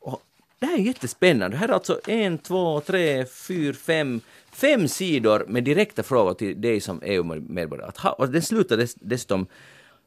[0.00, 0.22] Och
[0.58, 1.56] det här är jättespännande.
[1.56, 4.20] Det här är alltså en, två, tre, fyra, fem,
[4.52, 8.10] fem sidor med direkta frågor till dig som EU-medborgare.
[8.18, 9.46] Och den slutar dess, dessutom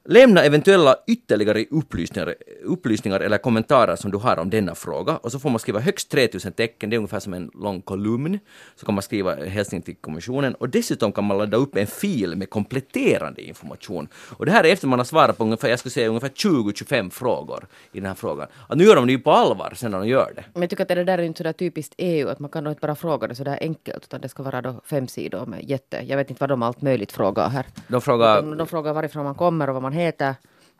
[0.05, 5.39] Lämna eventuella ytterligare upplysningar, upplysningar eller kommentarer som du har om denna fråga och så
[5.39, 8.39] får man skriva högst 3000 tecken, det är ungefär som en lång kolumn.
[8.75, 12.35] Så kan man skriva hälsning till kommissionen och dessutom kan man ladda upp en fil
[12.35, 14.07] med kompletterande information.
[14.37, 17.09] Och det här är efter man har svarat på ungefär, jag skulle säga ungefär 20-25
[17.09, 18.47] frågor i den här frågan.
[18.69, 20.43] Att nu gör de det ju på allvar sen när de gör det.
[20.53, 22.71] Men jag tycker att det där är inte sådär typiskt EU, att man kan nog
[22.71, 26.03] inte bara fråga det sådär enkelt, utan det ska vara då fem sidor med jätte...
[26.07, 27.65] Jag vet inte vad de allt möjligt frågar här.
[27.87, 30.35] De frågar, De, de frågar varifrån man kommer och vad man heter.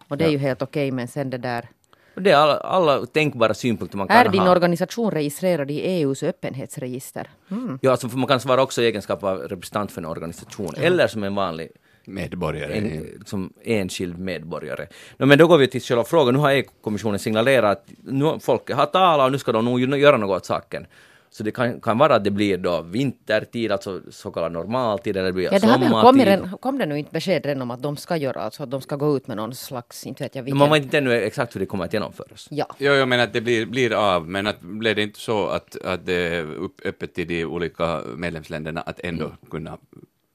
[0.07, 1.69] Och det är ju helt okej, men sen det där...
[2.15, 4.51] det är alla, alla tänkbara synpunkter man kan Är din ha.
[4.51, 7.29] organisation registrerad i EUs öppenhetsregister?
[7.51, 7.79] Mm.
[7.81, 11.07] Ja, alltså för man kan svara också i egenskap av representant för en organisation eller
[11.07, 11.69] som en vanlig
[12.05, 12.73] Medborgare.
[12.73, 14.87] en, som enskild medborgare.
[15.17, 16.33] No, men då går vi till själva frågan.
[16.33, 20.17] Nu har EU-kommissionen signalerat att nu folket har talat och nu ska de nog göra
[20.17, 20.85] något åt saken.
[21.33, 25.25] Så det kan, kan vara att det blir då vintertid, alltså så kallad normaltid, eller
[25.27, 26.25] det blir Ja, det har väl kommit, sommartid.
[26.27, 28.81] redan- kom det nu inte besked redan om att de ska göra, alltså att de
[28.81, 30.57] ska gå ut med någon slags, inte vet jag Men vilken.
[30.59, 32.47] man vet inte ännu exakt hur det kommer att genomföras.
[32.51, 32.65] Ja.
[32.77, 35.77] Jo, jag menar att det blir, blir av, men att blev det inte så att,
[35.85, 39.77] att det är upp, öppet till de olika medlemsländerna att ändå kunna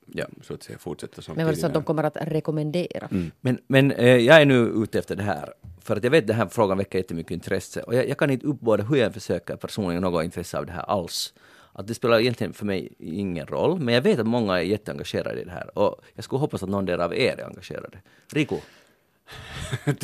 [0.07, 3.09] ja, så att säga, fortsätta som Men var det så att de kommer att rekommendera?
[3.40, 6.27] Men, men eh, jag är nu ute efter det här, för att jag vet att
[6.27, 9.57] den här frågan väcker jättemycket intresse och jag, jag kan inte uppbåda hur jag försöker
[9.57, 11.35] personligen något intresse av det här alls.
[11.73, 15.40] Att det spelar egentligen för mig ingen roll, men jag vet att många är jätteengagerade
[15.40, 17.99] i det här och jag skulle hoppas att någon del av er är engagerade.
[18.33, 18.61] Rico?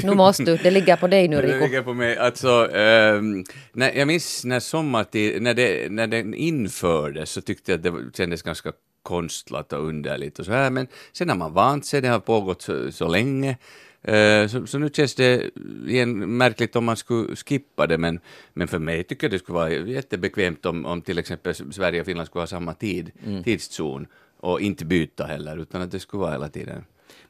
[0.02, 1.64] Nu måste du, det ligger på dig nu Det Rico.
[1.64, 2.16] ligger på mig.
[2.16, 7.86] Alltså, ehm, när, jag minns när sommartid, när, det, när den infördes så tyckte jag
[7.86, 11.86] att det kändes ganska konstlat och underligt och så här, men sen har man vant
[11.86, 13.56] sig, det har pågått så, så länge.
[14.02, 15.50] Eh, så, så nu känns det
[15.88, 18.20] igen märkligt om man skulle skippa det, men,
[18.52, 22.06] men för mig tycker jag det skulle vara jättebekvämt om, om till exempel Sverige och
[22.06, 23.10] Finland skulle ha samma tid,
[23.44, 24.06] tidszon
[24.40, 26.84] och inte byta heller, utan att det skulle vara hela tiden.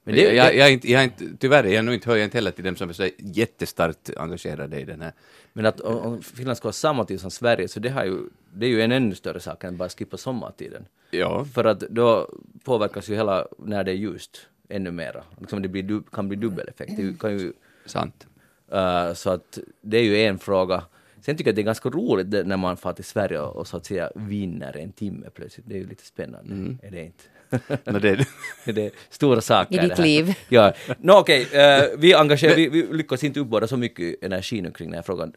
[0.04, 2.24] Men det- jag, jag, är inte, jag är inte, tyvärr, jag nog inte, hör jag
[2.26, 5.12] inte heller till dem som är så jättestarkt engagerade i den här.
[5.52, 8.18] Men att om Finland ska ha samma tid som Sverige, så det, har ju,
[8.54, 10.84] det är ju en ännu större sak än bara skippa sommartiden.
[11.12, 12.28] Ja, För att då
[12.64, 15.24] påverkas ju hela, när det är ljust, ännu mera.
[15.40, 16.96] Liksom det blir, kan bli dubbeleffekt.
[16.96, 17.52] Det kan ju,
[17.86, 18.26] sant.
[18.74, 20.84] uh, så att det är ju en fråga.
[21.20, 23.66] Sen tycker jag att det är ganska roligt det, när man far till Sverige och,
[23.66, 25.66] så att säga vinner en timme plötsligt.
[25.68, 27.24] Det är ju lite spännande, är det inte?
[27.92, 28.26] No, det,
[28.64, 30.02] det är stora saker I ditt det här.
[30.04, 30.34] liv.
[30.48, 30.72] Ja.
[30.98, 34.88] Nå okej, eh, vi, engagerar, vi, vi lyckas inte uppbåda så mycket energi nu kring
[34.88, 35.32] den här frågan.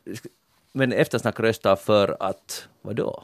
[0.71, 3.23] Men eftersnack röstar för att, vadå?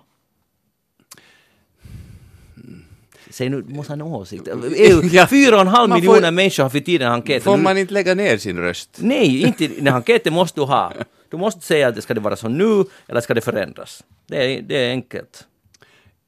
[3.31, 4.47] Säg nu, måste ha en åsikt.
[4.75, 5.27] EU, Ja.
[5.27, 7.41] Fyra och en halv Man får- miljoner människor har för tiden enkäten.
[7.41, 8.89] får man inte lägga ner sin röst?
[9.01, 10.93] Nej, inte när enkäten måste du ha.
[11.29, 14.03] Du måste säga att det ska det vara så nu eller ska det förändras.
[14.27, 15.45] Det är, det är enkelt.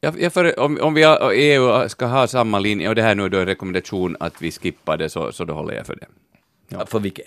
[0.02, 3.16] Jag, jag för, om, om vi har, EU ska ha samma linje, och det här
[3.16, 5.96] nu är då en rekommendation att vi skippar det, så, så då håller jag för
[5.96, 6.06] det.
[6.70, 6.86] Ja.
[6.86, 7.26] För vilket?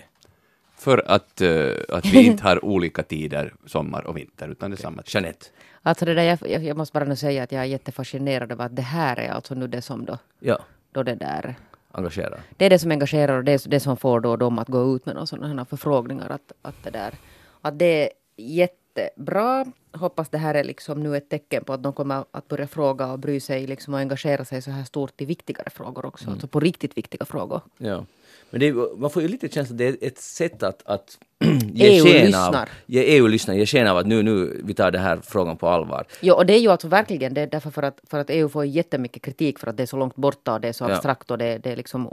[0.77, 4.81] För att, eh, att vi inte har olika tider, sommar och vinter, utan det är
[4.81, 5.03] samma.
[5.05, 5.45] Jeanette?
[5.81, 8.75] Alltså det där, jag, jag, måste bara nu säga att jag är jättefascinerad över att
[8.75, 10.59] det här är alltså nu det som då, Ja,
[10.91, 11.55] då det där
[11.91, 12.37] engagera.
[12.57, 14.95] det är det som engagerar och det är det som får då dem att gå
[14.95, 16.29] ut med några sådana här förfrågningar.
[16.29, 17.13] Att, att, det där,
[17.61, 19.65] att det är jättebra.
[19.93, 23.11] Hoppas det här är liksom nu ett tecken på att de kommer att börja fråga
[23.11, 26.25] och bry sig liksom och engagera sig så här stort i viktigare frågor också.
[26.25, 26.33] Mm.
[26.33, 27.61] Alltså på riktigt viktiga frågor.
[27.77, 28.05] Ja.
[28.49, 31.17] Men det man får ju lite känsla att det är ett sätt att, att
[31.73, 32.55] ge EU sken av,
[32.85, 35.67] ge EU lyssnar, ge sken av att nu, nu vi tar den här frågan på
[35.67, 36.07] allvar.
[36.21, 38.49] Jo, och det är ju alltså verkligen det är därför för att, för att EU
[38.49, 40.93] får jättemycket kritik för att det är så långt borta och det är så Ja.
[40.95, 42.07] abstrakt och det, det är liksom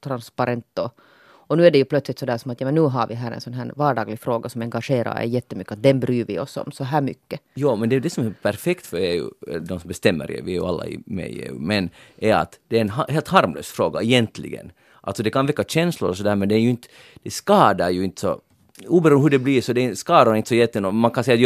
[0.00, 0.78] otransparent.
[0.78, 0.98] Och,
[1.46, 3.32] och nu är det ju plötsligt sådär som att ja, men nu har vi här
[3.32, 5.72] en sån här vardaglig fråga som engagerar er jättemycket.
[5.72, 7.40] Att den bryr vi oss om så här mycket.
[7.54, 9.30] Ja, men det är det som är perfekt för EU,
[9.60, 12.76] de som bestämmer EU, vi är ju alla med i EU, men är att det
[12.76, 14.72] är en helt harmlös fråga egentligen.
[15.00, 16.88] Alltså det kan väcka känslor och sådär, men det är ju inte,
[17.22, 18.40] det skadar ju inte så
[18.84, 20.94] Oberoende hur det blir så det skadar inte så jättemycket.
[20.94, 21.40] Man kan säga att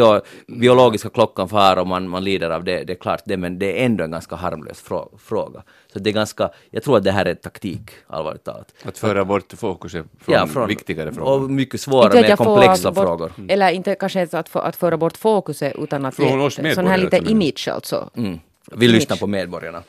[0.49, 3.59] ja, biologiska klockan far och man, man lider av det, det är klart det, men
[3.59, 5.63] det är ändå en ganska harmlös frå- fråga.
[5.93, 8.75] Så det är ganska, jag tror att det här är taktik, allvarligt talat.
[8.83, 10.07] Att föra bort fokuset
[10.49, 11.33] från, viktigare frågor.
[11.45, 13.33] Och mycket svårare, att mer komplexa bort, frågor.
[13.49, 16.87] Eller inte kanske ens att, få, att föra bort fokuset utan att Från oss sån
[16.87, 18.11] här lite image alltså.
[18.17, 18.39] Mm.
[18.73, 19.83] Vi lyssnar på medborgarna.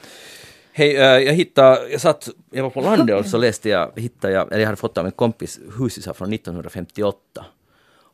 [0.73, 4.33] Hej, eh, jag hittade, jag satt, jag var på landet och så läste jag, hittade
[4.33, 7.45] jag, eller jag hade fått av en kompis husisar från 1958.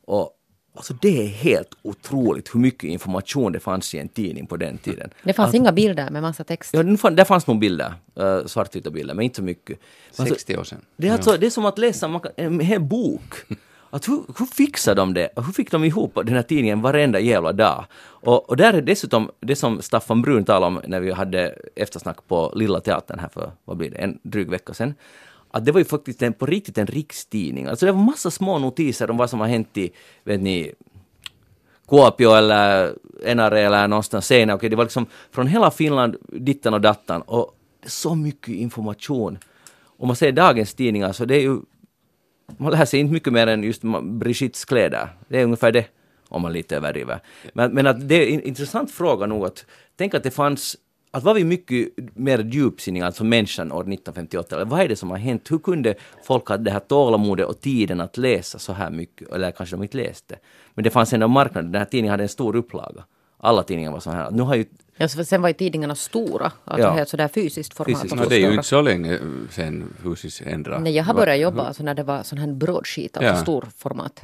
[0.06, 0.32] Och
[0.76, 4.78] alltså det är helt otroligt hur mycket information det fanns i en tidning på den
[4.78, 5.10] tiden.
[5.24, 6.74] Det fanns inga bilder med massa text.
[6.74, 9.80] Ja, nu fann, där fanns nog bilder, uh, svartvita bilder, men inte så mycket.
[10.18, 10.82] Men alltså, 60 år sedan.
[10.98, 13.34] det är, alltså, det är som att läsa man kan- en hel bok.
[13.98, 15.30] Att hur, hur fixar de det?
[15.36, 17.86] Hur fick de ihop den här tidningen varenda jävla dag?
[18.02, 22.28] Och, och där är dessutom det som Staffan Brun talade om när vi hade eftersnack
[22.28, 24.94] på Lilla Teatern här för, vad blir det, en dryg vecka sedan.
[25.52, 27.66] Att det var ju faktiskt en, på riktigt en rikstidning.
[27.66, 29.92] Alltså det var massa små notiser om vad som har hänt i,
[30.24, 30.74] vet ni,
[31.88, 32.94] Kuopio eller
[33.36, 34.56] NRE eller någonstans senare.
[34.56, 37.22] Okej, det var liksom från hela Finland, dittan och dattan.
[37.22, 39.38] Och så mycket information.
[39.98, 41.60] Om man ser dagens tidningar så det är ju...
[42.58, 45.10] Man lär sig inte mycket mer än just Brigittes kläder.
[45.28, 45.86] Det är ungefär det,
[46.30, 47.20] om man lite överdriver.
[47.54, 50.78] Men, men att det är en intressant fråga nog att tänk att det fanns
[51.12, 54.56] att var vi mycket mer djupsinniga, alltså människan år 1958?
[54.56, 55.52] Eller vad är det som har hänt?
[55.52, 59.32] Hur kunde folk ha det här tålamodet och tiden att läsa så här mycket?
[59.32, 60.36] Eller kanske de inte läste.
[60.74, 61.66] Men det fanns ändå marknad.
[61.66, 63.04] Den här tidningen hade en stor upplaga.
[63.38, 64.32] Alla tidningar var så här.
[64.32, 64.66] Nu har ju
[64.98, 66.94] Ja, så sen var ju tidningarna stora, alltså Ja.
[66.94, 68.02] helt sådär fysiskt format.
[68.02, 68.16] Fysiskt.
[68.16, 70.84] No, det är ju inte så länge sen huset ändrade.
[70.84, 73.42] Nej, jag har börjat jobba alltså när det var sån här broadsheet, alltså Ja.
[73.42, 74.22] storformat.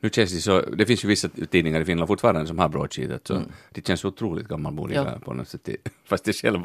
[0.00, 3.26] Nu känns det så, det finns ju vissa tidningar i Finland fortfarande som har broadsheetat,
[3.26, 5.12] så det känns otroligt gammalmodiga Mm.
[5.12, 5.18] Ja.
[5.24, 5.68] på något sätt.
[6.08, 6.58] Fast det själv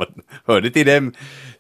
[0.46, 1.14] hörde till dem,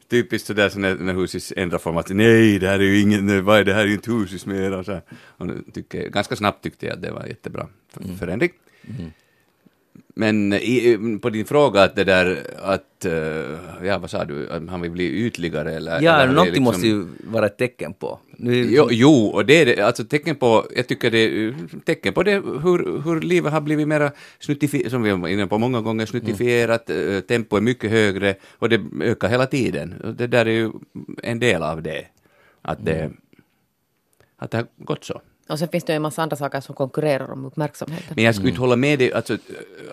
[0.10, 3.60] typiskt sådär så när, när huset ändrar format, nej det här är ju ingen, vad
[3.60, 5.02] är det här är ju inte huset mer och så.
[5.38, 8.18] Och tycker, ganska snabbt tyckte jag att det var jättebra för, Mm.
[8.18, 8.52] förändring.
[10.16, 13.14] Men i, på din fråga att det där att, eh,
[13.88, 16.02] ja vad sa du, att han vill bli ytligare eller?
[16.02, 18.20] Ja, eller någonting liksom- måste ju vara ett tecken på.
[18.38, 22.14] Nu, Jo, jo, och det är det, alltså tecken på, jag tycker det är tecken
[22.14, 22.32] på det
[22.64, 26.90] hur, hur livet har blivit mera snuttifierat, som vi var inne på många gånger, snuttifierat,
[26.90, 30.16] eh, tempo är mycket högre och det ökar hela tiden.
[30.18, 30.72] Det där är ju
[31.24, 32.06] en del av det,
[32.62, 33.12] att det,
[34.38, 35.22] att det har gått så.
[35.52, 38.14] Och sen finns det ju en massa andra saker som konkurrerar om uppmärksamheten.
[38.16, 39.34] Men jag skulle inte hålla med dig, alltså,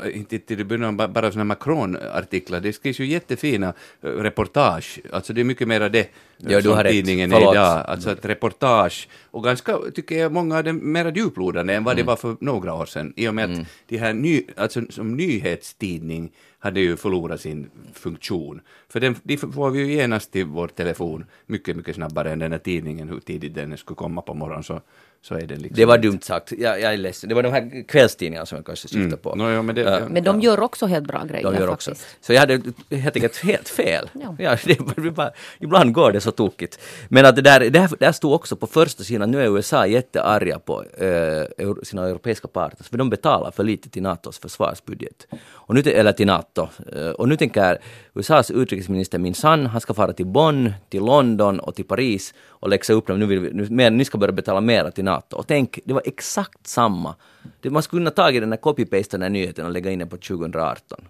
[0.05, 4.99] äh, inte till det början ba- bara sådana Macron-artiklar, det skrivs ju jättefina äh, reportage,
[5.13, 6.93] alltså det är mycket mera det Ja, du har rätt.
[6.93, 11.75] tidningen är idag, alltså ett reportage, och ganska, tycker jag, många av dem mera djuplodande
[11.75, 12.07] än vad Mm.
[12.07, 15.17] det var för några år sedan, i och med att de här ny, alltså som
[15.17, 18.61] nyhetstidning hade ju förlorat sin funktion.
[18.89, 22.53] För den, de får vi ju genast till vår telefon mycket, mycket snabbare än den
[22.53, 24.81] här tidningen, hur tidigt den skulle komma på morgonen, så,
[25.23, 25.77] så är det liksom...
[25.77, 26.53] det var dumt sagt.
[26.53, 27.29] Jag, jag är ledsen.
[27.29, 29.35] Det var de här kvällstidningarna som jag kanske syftar på.
[29.35, 30.01] No, ja, men det, Ja.
[30.09, 31.91] Men de gör också helt bra grejer De gör också.
[31.91, 32.17] faktiskt.
[32.21, 34.11] Så jag hade helt enkelt helt fel.
[34.15, 34.37] Ja.
[34.39, 34.57] Ja.
[34.97, 36.79] det bara, ibland går det så tokigt.
[37.09, 39.87] Men att det där, det här, där stod också på första sidan, nu är USA
[39.87, 45.27] jättearga på eh, sina europeiska partners, för de betalar för lite till NATOs försvarsbudget.
[45.51, 46.69] Och nu, eller till NATO.
[46.93, 47.79] Eh, och nu tänker
[48.15, 52.93] USAs utrikesminister minsann, han ska fara till Bonn, till London och till Paris och läxa
[52.93, 55.37] upp dem, nu vill vi, nu, mer, ni ska börja betala mera till NATO.
[55.37, 57.15] Och tänk, det var exakt samma.
[57.61, 60.09] Det, man skulle kunna tagit den här copy-paste den här nyheten och lägga in den
[60.09, 61.01] på 2018.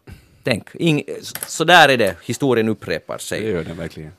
[0.44, 1.02] Tänk, ing,
[1.46, 3.40] så där är det, historien upprepar sig.
[3.40, 4.12] Det gör den verkligen.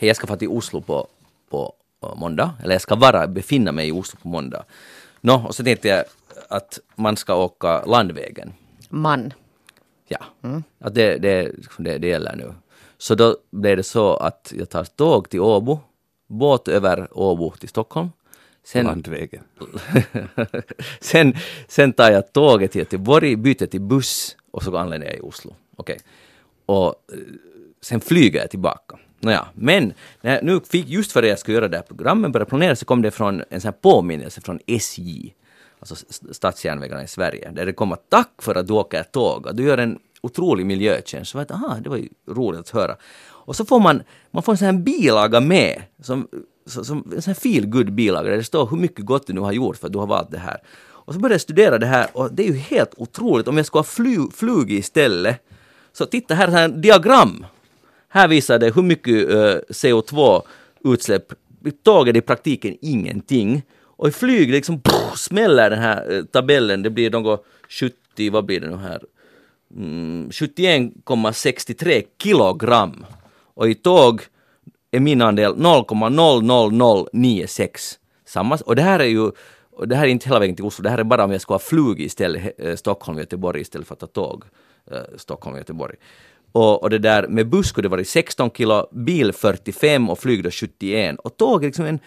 [0.00, 1.06] Hej, jag ska fara till Oslo på,
[1.50, 4.64] på uh, måndag, eller jag ska vara, befinna mig i Oslo på måndag.
[5.20, 6.04] Nå, och så tänkte jag
[6.48, 8.52] att man ska åka landvägen.
[8.88, 9.32] Man.
[10.08, 10.18] Ja,
[10.78, 12.54] att det, det, det, det gäller nu.
[12.98, 15.80] Så då blev det så att jag tar tåg till Åbo,
[16.26, 18.08] båt över Åbo till Stockholm.
[18.64, 19.44] Sen, Landvägen.
[21.00, 21.34] sen,
[21.68, 25.54] sen tar jag tåget till Göteborg, byter till buss och så anländer jag i Oslo.
[25.76, 25.98] Okej.
[26.66, 27.18] Och eh,
[27.80, 28.98] sen flyger jag tillbaka.
[29.20, 32.32] Nåja, men när jag nu fick, just för det jag skulle göra det här programmet,
[32.32, 35.34] började planera, så kom det från en sån här påminnelse från SJ,
[35.80, 35.94] alltså
[36.32, 39.62] Statsjärnvägarna i Sverige, där det kom att tack för att du åker tåg, och du
[39.62, 41.30] gör en otrolig miljötjänst.
[41.30, 42.96] Så jag aha, det var ju roligt att höra.
[43.26, 46.28] Och så får man, man får en sån här bilaga med, som,
[46.66, 49.40] som, en sån här feel good bilaga där det står hur mycket gott du nu
[49.40, 50.62] har gjort för att du har valt det här.
[51.08, 53.66] Och så började jag studera det här och det är ju helt otroligt om jag
[53.66, 55.44] skulle ha fly, flugit istället.
[55.92, 57.46] Så titta här, här diagram.
[58.08, 61.32] Här visar det hur mycket eh, CO2-utsläpp.
[61.82, 63.62] Tåget i praktiken ingenting.
[63.82, 68.44] Och i flyg liksom pff, smäller den här eh, tabellen, det blir något 70, vad
[68.44, 69.02] blir det nu här?
[69.76, 73.06] Mm, 71,63 kilogram.
[73.54, 74.22] Och i tåg
[74.90, 77.98] är min andel 0,00096.
[78.24, 79.30] Samma, och det här är ju
[79.70, 81.40] och det här är inte hela vägen till Oslo, det här är bara om jag
[81.40, 84.44] skulle ha flugit istället, eh, Stockholm, Göteborg istället för att ta tåg,
[85.16, 85.96] Stockholm, Göteborg.
[86.52, 90.44] Och, och det där med buss skulle det vara 16 kilo, bil 45 och flyg
[90.44, 91.16] då 71.
[91.18, 91.98] Och tåg är liksom en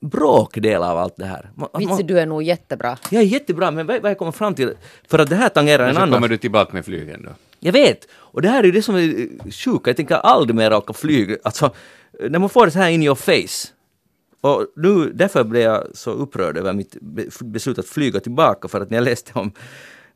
[0.00, 1.50] bråkdel av allt det här.
[1.54, 2.98] Man, Vitsi, du är nog jättebra.
[3.10, 4.72] jag är jättebra, men vad, vad jag kommer fram till,
[5.08, 6.14] för att det här tangerar Men en så annan...
[6.14, 7.30] kommer du tillbaka med flygen då?
[7.60, 8.08] Jag vet!
[8.12, 10.92] Och det här är ju det som är eh, sjukt, jag tänker aldrig mer åka
[10.92, 11.36] flyg.
[11.44, 11.70] Alltså,
[12.30, 13.68] när man får det så här in your face.
[14.40, 18.80] Och nu, därför blev jag så upprörd över mitt be- beslut att flyga tillbaka, för
[18.80, 19.52] att när jag läste om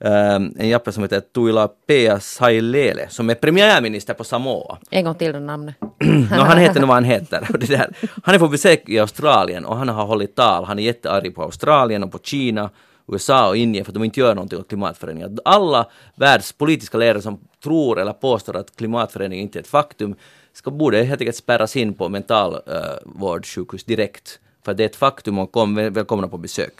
[0.06, 4.78] en jappe som heter Tuila Pea Sailele, som är premiärminister på Samoa.
[4.90, 5.74] En gång till det namnet.
[6.30, 7.46] no, han heter nu vad han heter.
[7.58, 7.96] Det där.
[8.24, 10.64] Han är på besök i Australien och han har hållit tal.
[10.64, 12.70] Han är jättearg på Australien och på Kina,
[13.12, 15.30] USA och Indien för att de inte gör någonting åt klimatförändringar.
[15.44, 15.86] Alla
[16.16, 20.14] världspolitiska ledare som tror eller påstår att klimatförändring inte är ett faktum
[20.52, 24.38] ska borde helt enkelt spärras in på mentalvårdssjukhus direkt.
[24.64, 26.72] För det är ett faktum och kom, väl- välkomna på besök.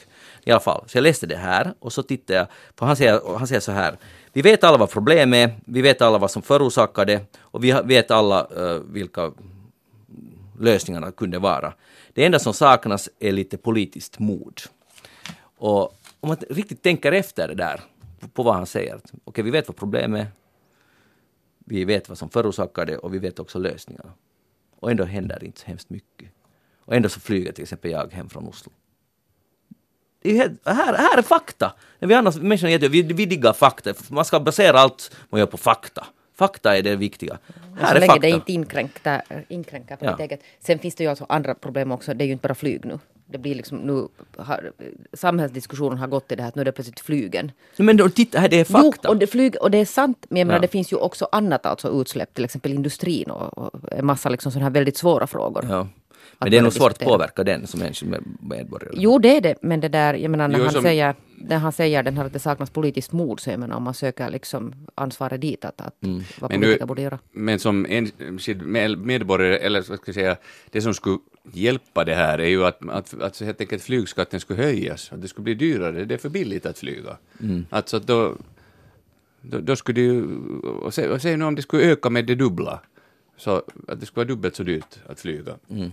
[0.45, 3.39] I alla fall, så jag läste det här och så tittade jag, för han säger,
[3.39, 3.97] han säger så här.
[4.33, 7.73] Vi vet alla vad problemet är, vi vet alla vad som förorsakar det och vi
[7.85, 9.33] vet alla uh, vilka
[10.61, 11.75] lösningarna kunde vara.
[12.13, 14.61] Det enda som saknas är lite politiskt mod.
[15.57, 15.83] Och
[16.21, 17.81] om man riktigt tänker efter det där,
[18.21, 18.95] på, på vad han säger.
[18.95, 20.27] Okej, Okej, vi vet vad problemet är.
[21.59, 24.13] Vi vet vad som förorsakar det och vi vet också lösningarna.
[24.81, 26.29] Och ändå händer det inte så hemskt mycket.
[26.79, 28.73] Och ändå så flyger till exempel jag hem från Oslo.
[29.69, 30.55] Det är ju helt, här,
[30.95, 31.73] här är fakta!
[31.99, 33.95] Vi annars, människan vi, vi diggar fakta.
[34.09, 36.07] Man ska basera allt man gör på fakta.
[36.37, 37.39] Fakta är det viktiga.
[37.81, 38.21] Här så är länge fakta.
[38.21, 40.11] det inte inkränktar, inkränkar på Ja.
[40.11, 40.41] ditt eget.
[40.61, 42.15] Sen finns det ju alltså andra problem också.
[42.15, 42.99] Det är ju inte bara flyg nu.
[43.27, 44.73] Det blir liksom nu, har,
[45.13, 47.53] samhällsdiskussionen har gått till det här att nu är det plötsligt flygen.
[47.77, 49.01] Men då, titta här, det är fakta.
[49.05, 50.27] Jo, och det, flyg, och det är sant.
[50.29, 50.63] Men jag menar, Ja.
[50.63, 54.53] det finns ju också annat alltså utsläpp, till exempel industrin och, och en massa liksom
[54.53, 55.67] sådana här väldigt svåra frågor.
[55.71, 55.89] Ja.
[56.39, 58.95] Men det är nog svårt att påverka den som enskild med- medborgare.
[58.97, 59.55] Jo, det är det.
[59.63, 62.25] Men det där, jag menar när Jo, han som- säger, när han säger den här
[62.25, 65.81] att det saknas politiskt mod, så jag menar om man söker liksom ansvaret dit, att,
[65.81, 66.23] att Mm.
[66.41, 67.19] vad Men nu- politiker borde göra.
[67.33, 70.37] Men som enskild med- medborgare, eller vad ska jag säga,
[70.71, 71.19] det som skulle
[71.53, 75.23] hjälpa det här är ju att, att, att så helt enkelt flygskatten skulle höjas, att
[75.23, 77.17] det skulle bli dyrare, det är för billigt att flyga.
[77.71, 78.37] Alltså att då,
[79.41, 80.25] då, då skulle det ju,
[80.83, 82.81] och säg, och säg nu om det skulle öka med det dubbla,
[83.37, 83.57] så
[83.89, 85.53] att det skulle vara dubbelt så dyrt att flyga,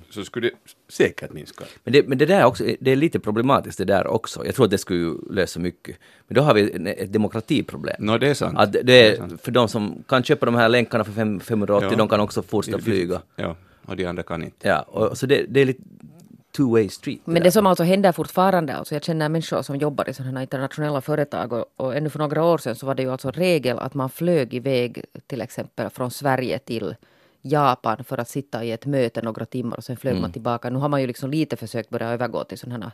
[0.10, 0.54] så skulle det
[0.94, 1.64] säkert minska.
[1.84, 4.46] Men det, men det där också, det är lite problematiskt det där också.
[4.46, 5.98] Jag tror att det skulle lösa mycket.
[6.28, 7.96] Men då har vi ett demokratiproblem.
[8.00, 8.58] Nå, det är sant.
[8.58, 9.42] Att det Det är sant.
[9.42, 11.98] för de som kan köpa de här länkarna för fem- 580, Ja.
[11.98, 13.22] de kan också fortsätta flyga.
[13.36, 14.68] Ja, och de andra kan inte.
[14.68, 15.84] Ja, och, så det, det är lite
[16.58, 17.20] two-way street.
[17.26, 17.42] Men där.
[17.44, 21.02] det som alltså händer fortfarande, alltså jag känner människor som jobbar i sådana här internationella
[21.02, 23.94] företag och, och ännu för några år sedan så var det ju alltså regel att
[23.94, 26.96] man flög iväg till exempel från Sverige till
[27.42, 30.22] Japan för att sitta i ett möte några timmar och sen flög Mm.
[30.22, 30.70] man tillbaka.
[30.70, 32.92] Nu har man ju liksom lite försökt börja övergå till sådana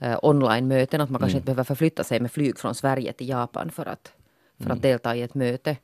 [0.00, 1.20] här eh, online-möten, att man Mm.
[1.20, 4.12] kanske inte behöver förflytta sig med flyg från Sverige till Japan för att,
[4.58, 4.76] för Mm.
[4.76, 5.76] att delta i ett möte.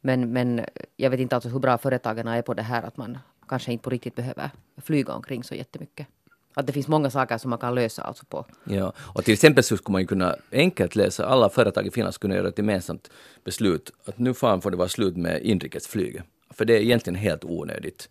[0.00, 0.64] Men, men
[0.96, 3.84] jag vet inte alltså hur bra företagen är på det här att man kanske inte
[3.84, 4.50] på riktigt behöver
[4.82, 6.06] flyga omkring så jättemycket.
[6.54, 9.64] Att det finns många saker som man kan lösa alltså på Ja, och till exempel
[9.64, 12.58] så skulle man ju kunna enkelt läsa, alla företag i Finland skulle kunna göra ett
[12.58, 13.10] gemensamt
[13.44, 16.24] beslut att nu fan får det vara slut med inrikesflyget.
[16.52, 18.08] För det är egentligen helt onödigt.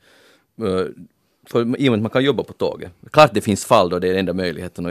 [0.61, 0.85] Eh,
[1.45, 2.91] För i och med att man kan jobba på tåget.
[3.11, 4.83] Klart det finns fall då det är enda möjligheten,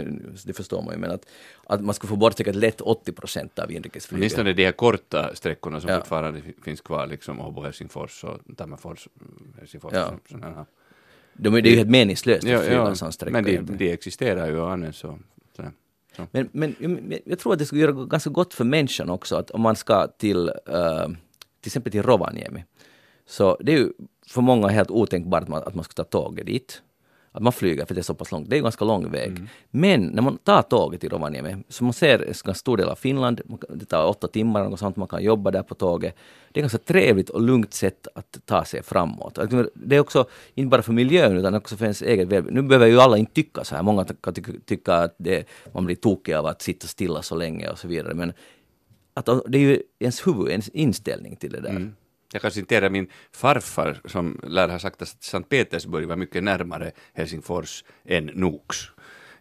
[0.47, 1.27] det förstår man ju, men att,
[1.67, 4.21] att man skulle få bort säkert lätt 80 procent av inrikesflyget.
[4.21, 5.97] Åtminstone de här korta sträckorna som Ja.
[5.97, 9.09] fortfarande finns kvar, liksom Åbo, Helsingfors och Tammerfors,
[9.59, 9.93] Helsingfors.
[9.95, 10.13] Ja.
[10.31, 10.67] sådana.
[11.35, 13.33] De, det är ju helt meningslöst att flyga ja, en sån sträcka.
[13.33, 15.19] men de, de existerar ju och används så.
[15.57, 15.63] så.
[16.17, 16.27] så.
[16.31, 16.75] Men, men
[17.25, 20.07] jag- tror att det skulle göra ganska gott för människan också att om man ska
[20.07, 21.07] till, eh,
[21.61, 22.65] till exempel till Rovaniemi,
[23.31, 23.93] så det är ju
[24.27, 26.83] för många helt otänkbart att man, att man ska ta tåget dit.
[27.33, 29.49] Att man flyger för det är så pass långt, det är ju ganska lång väg.
[29.71, 32.95] Men när man tar tåget till Rovaniemi, så man ser en ganska stor del av
[32.95, 36.17] Finland, det tar åtta timmar och sånt, man kan jobba där på tåget.
[36.53, 39.39] Det är ganska trevligt och lugnt sätt att ta sig framåt.
[39.75, 42.45] Det är också, inte bara för miljön utan också för ens eget väl.
[42.51, 45.87] Nu behöver ju alla inte tycka så här, många kan tycka, tycka att det, man
[45.87, 48.15] blir tokig av att sitta stilla så länge och så vidare.
[48.15, 48.33] Men
[49.15, 51.71] att det är ju ens huvud, ens inställning till det där.
[51.71, 51.95] Mm.
[52.33, 56.93] Jag kan citera min farfar som lär ha sagt att Sankt Petersburg var mycket närmare
[57.15, 58.77] Helsingfors än Nox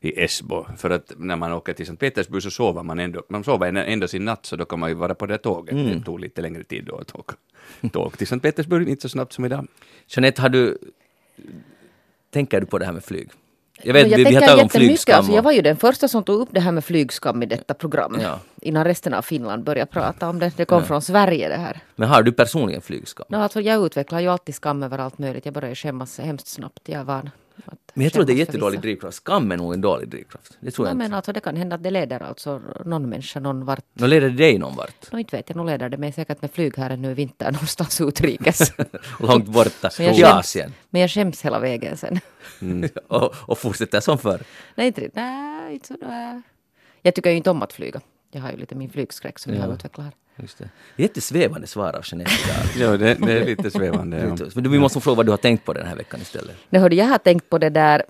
[0.02, 0.66] i Esbo.
[0.78, 4.08] För att när man åker till Sankt Petersburg så sover man ändå, man sover en-
[4.08, 5.76] sin natt så då kan man ju vara på det tåget.
[6.00, 7.36] Det tog lite längre tid då att åka
[7.94, 9.68] tåg till Sankt Petersburg, inte så snabbt som idag.
[10.08, 10.78] Jeanette, har du,
[12.30, 13.30] tänker du på det här med flyg?
[13.84, 15.18] Jag vet, jag vi, vi tänker tagit om flygskam.
[15.18, 17.74] Alltså, jag var ju den första som tog upp det här med flygskam i detta
[17.74, 18.18] program.
[18.22, 18.40] Ja.
[18.62, 20.52] Innan resten av Finland började prata om det.
[20.58, 21.80] Det kom från Sverige det här.
[21.96, 23.26] Men har du personligen flygskam?
[23.30, 25.46] No, alltså, jag utvecklar ju alltid skam över allt möjligt.
[25.46, 26.80] Jag börjar skämmas hemskt snabbt.
[26.86, 27.30] Jag är van.
[27.66, 29.18] Att Men jag tror det är jättedålig drivkraft.
[29.18, 30.58] Skam är nog en dålig drivkraft.
[30.60, 31.16] Det tror Ja, jag men inte.
[31.18, 33.86] alltså, det kan hända att det leder alltså någon människa någon vart.
[33.94, 35.12] Nu leder det dig någon vart.
[35.12, 37.52] No, inte vet jag, nu leder det mig säkert med flyg här nu i vinter
[37.52, 38.72] någonstans utrikes.
[39.20, 39.90] Långt borta.
[39.98, 40.36] Men jag Till skäms.
[40.40, 40.74] Asien.
[40.90, 42.20] Men jag skäms hela vägen sen.
[43.08, 44.42] och, och fortsätter som förr.
[44.76, 45.10] Nej, inte.
[45.14, 45.96] Nej, inte så.
[46.02, 46.42] Nej.
[47.02, 48.02] Jag tycker ju inte om att flyga.
[48.32, 49.66] Jag har ju lite min flygskräck som jag Ja.
[49.68, 50.14] har utvecklat här.
[50.42, 50.70] Just det.
[50.96, 52.92] Jättesvävande svar av Jeanette idag.
[52.92, 54.18] Ja, det, det är lite svävande.
[54.20, 54.48] Ja.
[54.56, 56.56] Men du, vi måste fråga vad du har tänkt på den här veckan istället.
[56.70, 58.04] Det hörde, jag har tänkt på det där.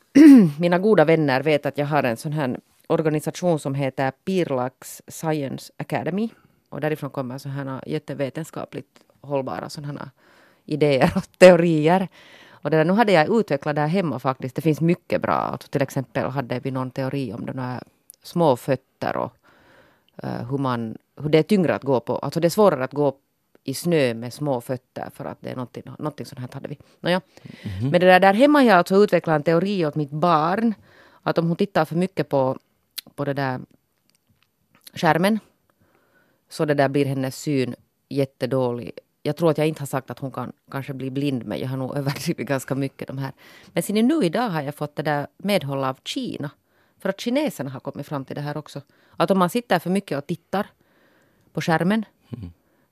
[0.60, 5.72] Mina goda vänner vet att jag har en sån här organisation som heter Pirlax Science
[5.76, 6.28] Academy.
[6.68, 8.86] Och därifrån kommer så här jättevetenskapligt
[9.20, 10.10] hållbara sådana här
[10.64, 12.08] idéer och teorier.
[12.48, 14.56] Och det där, nu hade jag utvecklat det här hemma faktiskt.
[14.56, 15.34] Det finns mycket bra.
[15.34, 17.82] Alltså, till exempel hade vi någon teori om de här
[18.22, 19.32] små fötter och
[20.22, 22.18] hur, man, hur det är tyngre att gå på.
[22.18, 23.16] Alltså det är svårare att gå
[23.64, 26.78] i snö med små fötter för att det är någonting, någonting sånt här hade vi.
[27.00, 27.20] Nåja.
[27.82, 30.74] Men det där, där hemma har jag alltså utvecklat en teori åt mitt barn.
[31.22, 32.58] Att om hon tittar för mycket på,
[33.14, 33.60] på det där
[34.94, 35.38] skärmen
[36.48, 37.74] så det där blir hennes syn
[38.08, 38.90] jättedålig.
[39.22, 41.68] Jag tror att jag inte har sagt att hon kan kanske bli blind men jag
[41.68, 43.32] har nog överdrivit ganska mycket de här.
[43.66, 46.50] Men sen nu idag har jag fått det där medhåll av Kina.
[47.06, 48.82] För att kineserna har kommit fram till det här också.
[49.16, 50.66] Att om man sitter för mycket och tittar
[51.52, 52.04] på skärmen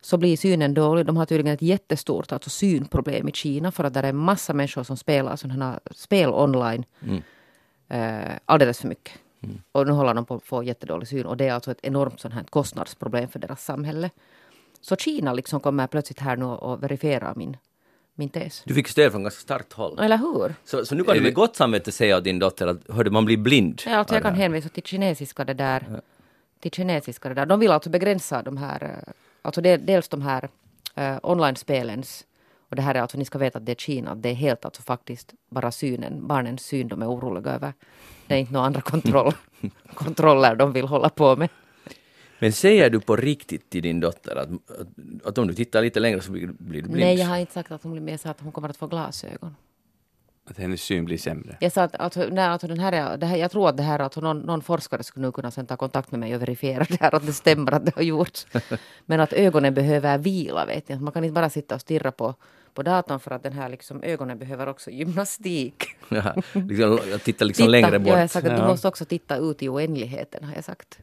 [0.01, 1.07] så blir synen dålig.
[1.07, 4.53] De har tydligen ett jättestort alltså synproblem i Kina för att det är en massa
[4.53, 6.85] människor som spelar sådana här spel online
[7.89, 9.13] eh, alldeles för mycket.
[9.73, 12.21] Och nu håller de på att få jättedålig syn och det är alltså ett enormt
[12.21, 14.11] sånt här kostnadsproblem för deras samhälle.
[14.81, 17.57] Så Kina liksom kommer plötsligt här nu och verifierar min,
[18.15, 18.63] min tes.
[18.67, 19.99] Du fick stöd från ganska starkt håll.
[19.99, 20.55] Eller hur?
[20.65, 23.25] Så, så nu kan du med gott samvete säga åt din dotter att hörde, man
[23.25, 23.83] blir blind.
[23.87, 26.01] Ja, alltså jag kan hänvisa till kinesiska det där.
[26.61, 27.47] Till kinesiska det där.
[27.47, 29.13] De vill alltså begränsa de här, eh,
[29.43, 30.49] alltså dels de här
[30.99, 32.25] uh, online-spelens
[32.69, 34.35] och det här är alltså, ni ska veta att det är Kina, att det är
[34.35, 37.73] helt alltså faktiskt bara synen, barnens syn de är oroliga över.
[38.27, 39.33] Det är inte några andra kontroll,
[39.95, 41.49] kontroller de vill hålla på med.
[42.39, 46.01] Men säger du på riktigt till din dotter att, att, att om du tittar lite
[46.01, 47.07] längre så blir, blir du blind?
[47.07, 48.77] Nej, jag har inte sagt att hon blir med, jag sa att hon kommer att
[48.77, 49.57] få glasögon.
[50.51, 51.57] Att hennes syn blir sämre.
[51.61, 53.83] Jag sa att alltså, nej, alltså den här är, det här, jag tror att det
[53.83, 56.85] här, alltså någon, någon forskare skulle nu kunna sen ta kontakt med mig och verifiera
[56.89, 58.47] det här, att det stämmer att det har gjorts.
[59.07, 60.97] Men att ögonen behöver vila, vet ni.
[60.99, 62.35] Man kan inte bara sitta och stirra på,
[62.75, 65.85] på datorn för att den här liksom, ögonen behöver också gymnastik.
[66.09, 68.09] Ja, liksom, jag tittar liksom längre bort.
[68.09, 68.59] Ja, jag har sagt att Ja.
[68.63, 70.99] du måste också titta ut i oändligheten, har jag sagt.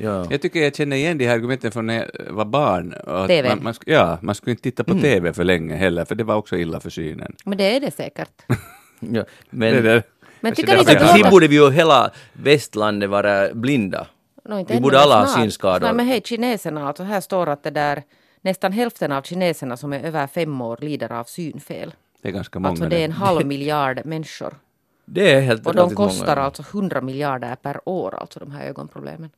[0.00, 0.26] Ja.
[0.30, 2.92] Jag tycker jag känner igen de här argumenten från när jag var barn.
[2.92, 3.48] och Att TV.
[3.48, 6.34] Man, man, ja, man skulle inte titta på TV för länge heller, för det var
[6.34, 7.36] också illa för synen.
[7.44, 8.42] Men det är det säkert.
[9.00, 9.08] Ja.
[9.10, 10.02] Det Men, där.
[10.40, 14.06] Men Kanske tycker det ni att Sen borde vi ju hela västlandet vara blinda.
[14.44, 15.86] No, inte Vi borde men alla ha synskador.
[15.86, 18.02] Nej, men hej, kineserna, alltså här står att det där
[18.40, 21.94] nästan hälften av kineserna som är över fem år lider av synfel.
[22.22, 22.70] Det är ganska många.
[22.70, 24.54] Alltså det är en halv miljard människor.
[25.04, 26.46] Det är helt Och de kostar många.
[26.46, 29.30] alltså 100 miljarder per år, alltså de här ögonproblemen.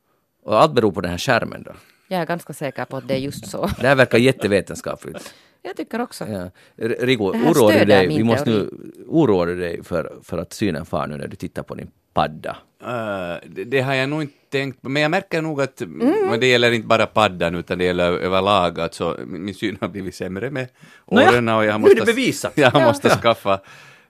[0.49, 1.71] Och allt beror på den här skärmen då.
[2.07, 3.69] Jag är ganska säker på att det är just så.
[3.81, 5.33] Det här verkar jättevetenskapligt.
[5.61, 6.27] Jag tycker också.
[6.27, 6.49] Ja.
[6.77, 8.59] R- Rico, Det här oroar du dig, vi måste teori.
[8.71, 11.91] nu, oroar du dig för, för att synen far nu när du tittar på din
[12.13, 12.57] padda?
[12.83, 16.39] Uh, det, det har jag nog inte tänkt på, men jag märker nog att Mm.
[16.39, 20.49] det gäller inte bara paddan utan det gäller överlag, alltså min syn har blivit sämre
[20.51, 20.67] med
[21.11, 22.51] Nåja, åren och jag har nu är det måste, bevisat.
[22.57, 23.15] jag måste Ja.
[23.15, 23.59] skaffa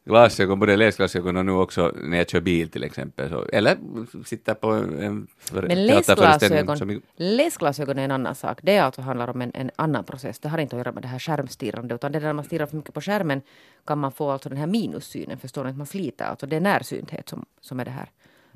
[0.10, 3.30] glasögon, både läsglasögon och nu också när jag kör bil till exempel.
[3.30, 3.78] Så, eller
[4.26, 8.60] sitter på en för, Men läsglasögon, som läsglasögon är en annan sak.
[8.64, 10.40] Det alltså handlar om en, en annan process.
[10.40, 11.96] Det har inte att göra med det här skärmstirrande.
[11.96, 13.42] Utan det där man stirrar för mycket på skärmen
[13.86, 15.38] kan man få alltså den här minussynen.
[15.38, 15.70] Förstår ni?
[15.70, 16.26] Att man sliter.
[16.26, 18.10] Alltså det är närsynthet som, som är det här.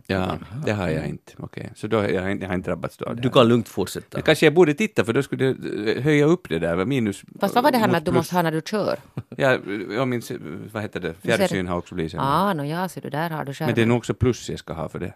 [0.08, 1.34] Ja, det har jag inte.
[1.38, 3.34] Okej, så då jag har jag, jag har inte drabbats då av det Du här.
[3.34, 4.08] kan lugnt fortsätta.
[4.18, 7.24] Men kanske jag borde titta för då skulle det eh, höja upp det där, minus...
[7.40, 8.20] Fast vad var det här med att du plus.
[8.20, 9.00] måste ha när du kör?
[9.38, 9.58] Ja,
[9.90, 10.32] jag minns,
[10.74, 12.26] vad heter det, fjärrsyn har också blivit sämre.
[12.28, 13.68] Ah, no, ja, så du där har du skärmen.
[13.70, 15.14] Men det är nog också plus jag ska ha för det.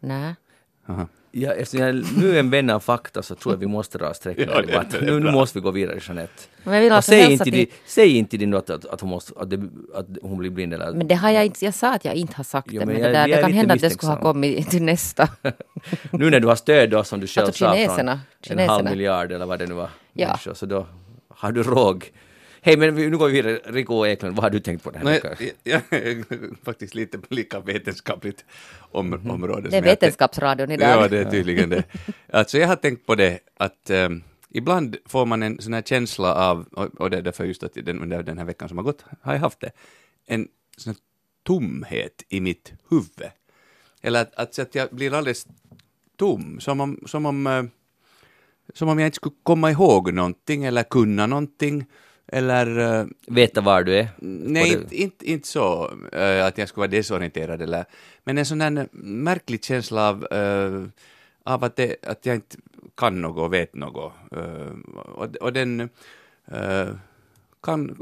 [0.00, 0.34] Nej.
[0.88, 1.08] Aha.
[1.32, 4.14] Ja, eftersom jag nu är en vän av fakta så tror jag vi måste dra
[4.14, 6.32] streck i Ja, det- det Nu, nu måste vi gå vidare, Jeanette.
[6.64, 7.52] Men jag alltså säg, inte till...
[7.52, 9.56] till, säg inte till din dotter att, att, hon måste, att, det,
[9.94, 10.92] att hon blir blind eller...
[10.92, 12.94] Men det har jag inte, jag sa att jag inte har sagt Jo, det, men
[12.94, 15.28] men, jag- det, där, det kan hända att det skulle ha kommit till nästa.
[16.10, 18.78] Nu när du har stöd då som du själv Alltså sa kineserna, från en halv
[18.78, 18.90] kineserna.
[18.90, 20.26] miljard eller vad det nu var, Ja.
[20.26, 20.86] människor, så då
[21.28, 22.10] har du råg.
[22.62, 23.60] Hej, men vi- nu går vi vidare.
[23.64, 25.36] Rico Eklund, vad har du tänkt på den här Nej, veckan?
[25.62, 28.44] jag, jag är faktiskt lite på lika vetenskapligt
[28.78, 29.68] om, område.
[29.68, 30.88] Det är jag Vetenskapsradion idag.
[30.90, 31.84] Ja, det är tydligen det.
[32.32, 36.34] Alltså jag har tänkt på det att ehm, ibland får man en sån här känsla
[36.34, 36.66] av,
[36.98, 39.32] och, det är därför just att den, under den här veckan som har gått har
[39.32, 39.70] jag haft det,
[40.26, 41.00] en sån här
[41.42, 43.30] tomhet i mitt huvud.
[44.02, 45.46] Eller att, att, att jag blir alldeles
[46.16, 47.64] tom, som om, som om, eh,
[48.74, 51.86] som om jag inte skulle komma ihåg någonting eller kunna någonting.
[52.32, 54.08] Eller eh, Veta var du är?
[54.18, 57.84] Nej, inte, inte, inte så eh, att jag skulle vara desorienterad eller,
[58.24, 60.84] men en sån här märklig känsla av, eh,
[61.44, 62.56] av att, det, att jag inte
[62.96, 64.12] kan något och vet något.
[64.32, 65.88] Eh, och, och den
[67.62, 67.96] kan,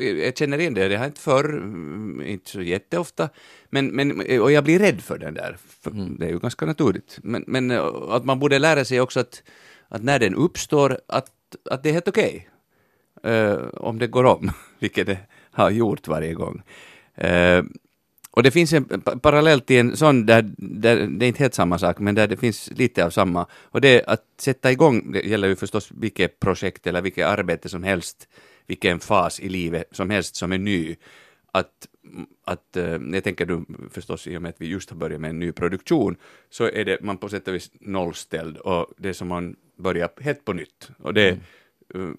[0.00, 3.28] jag känner igen det, det har inte förr, mm, inte så jätteofta,
[3.70, 7.18] men, men, och jag blir rädd för den där, för det är ju ganska naturligt.
[7.22, 7.70] Men, men
[8.10, 9.42] att man borde lära sig också att,
[9.88, 11.32] att när den uppstår, att,
[11.70, 12.48] att det är helt okej
[13.22, 15.18] eh, om det går om, vilket det
[15.50, 16.62] har gjort varje gång.
[17.14, 17.64] Eh,
[18.36, 21.54] och det finns en pa- parallell till en sån där, där det är inte helt
[21.54, 23.46] samma sak, men där det finns lite av samma.
[23.52, 27.68] Och det är att sätta igång, det gäller ju förstås vilket projekt eller vilket arbete
[27.68, 28.28] som helst,
[28.66, 30.96] vilken fas i livet som helst som är ny.
[31.52, 31.88] Att,
[32.44, 35.30] att eh, jag tänker du förstås i och med att vi just har börjat med
[35.30, 36.16] en ny produktion,
[36.50, 40.10] så är det man på sätt och vis nollställd och det är som man börjar
[40.20, 40.90] helt på nytt.
[40.98, 41.28] Och det,
[41.94, 42.10] eh,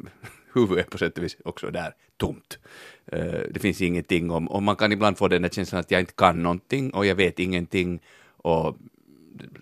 [0.53, 2.59] huvudet är på sätt och vis också där tomt.
[3.05, 5.99] Eh, det finns ingenting om, och man kan ibland få den där känslan att jag
[5.99, 7.99] inte kan någonting och jag vet ingenting
[8.37, 8.77] och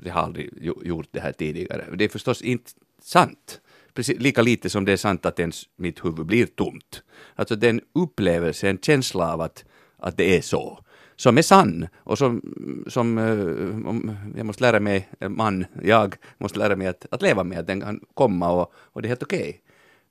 [0.04, 1.86] jag har aldrig gjort det här tidigare.
[1.96, 2.72] Det är förstås inte
[3.02, 3.62] sant.
[3.94, 7.04] Precis, lika lite som det är sant att ens mitt huvud blir tomt.
[7.36, 9.66] Alltså den upplevelse, en känsla av att,
[9.98, 10.80] att det är så,
[11.16, 12.42] som är sann och som,
[12.88, 17.60] som eh, jag måste lära mig, man, jag måste lära mig att, att leva med,
[17.60, 19.62] att den kan komma och, och det är helt okej.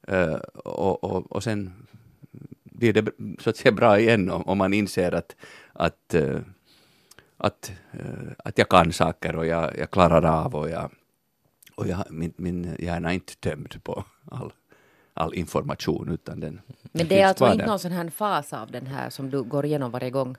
[0.09, 0.35] Eh,
[0.65, 1.73] och, och, och sen
[2.65, 5.37] blir det så att säga bra igen om, om man inser att,
[5.73, 6.39] att, eh,
[7.37, 10.91] att, eh, att jag kan saker och jag, jag klarar av och jag,
[11.75, 14.53] och jag, min, min hjärna är inte tömd på all,
[15.15, 16.61] all information utan den
[16.93, 19.65] Men det är alltså inte någon sån här fas av den här som du går
[19.65, 20.37] igenom varje gång?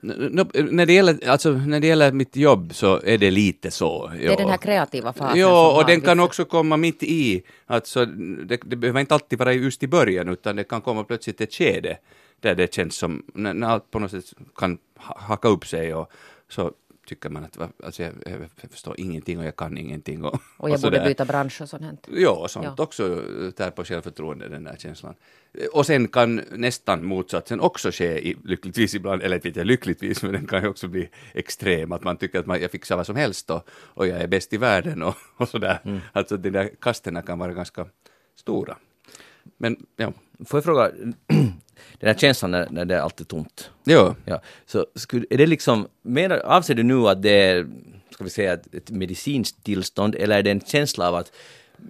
[0.00, 4.06] När, det gäller, alltså, när det gäller mitt jobb så är det lite så.
[4.18, 7.02] Det är den här kreativa fasen Jo, har och den kan vissa- också komma mitt
[7.02, 7.42] i.
[7.66, 11.40] Alltså, det, det behöver inte alltid vara just i början, utan det kan komma plötsligt
[11.40, 11.98] ett skede
[12.40, 14.24] där det känns som, när, när allt på något sätt
[14.56, 16.10] kan ha- hacka upp sig och
[16.48, 16.72] så
[17.08, 20.24] tycker man att alltså, jag, jag förstår ingenting och jag kan ingenting.
[20.24, 21.04] Och, Och jag borde sådär.
[21.08, 21.82] byta bransch och sånt.
[21.82, 21.96] här.
[22.08, 22.82] Ja, och sånt Ja.
[22.84, 23.22] också
[23.56, 25.14] tär på självförtroende, den där känslan.
[25.72, 30.46] Och sen kan nästan motsatsen också ske, i, lyckligtvis ibland, eller inte lyckligtvis, men den
[30.46, 33.50] kan ju också bli extrem, att man tycker att man, jag fixar vad som helst
[33.50, 35.78] och, och jag är bäst i världen och, och sådär.
[35.84, 36.00] Mm.
[36.12, 37.86] Alltså de där kasterna kan vara ganska
[38.36, 38.76] stora.
[39.58, 40.12] Men ja,
[40.46, 40.90] Får jag fråga,
[42.00, 43.70] den här känslan när, när det är alltid tomt.
[43.84, 47.66] jo, Ja, så skulle, är det liksom, menar, avser du nu att det är,
[48.10, 51.32] ska vi säga, ett, medicinskt tillstånd eller är det en känsla av att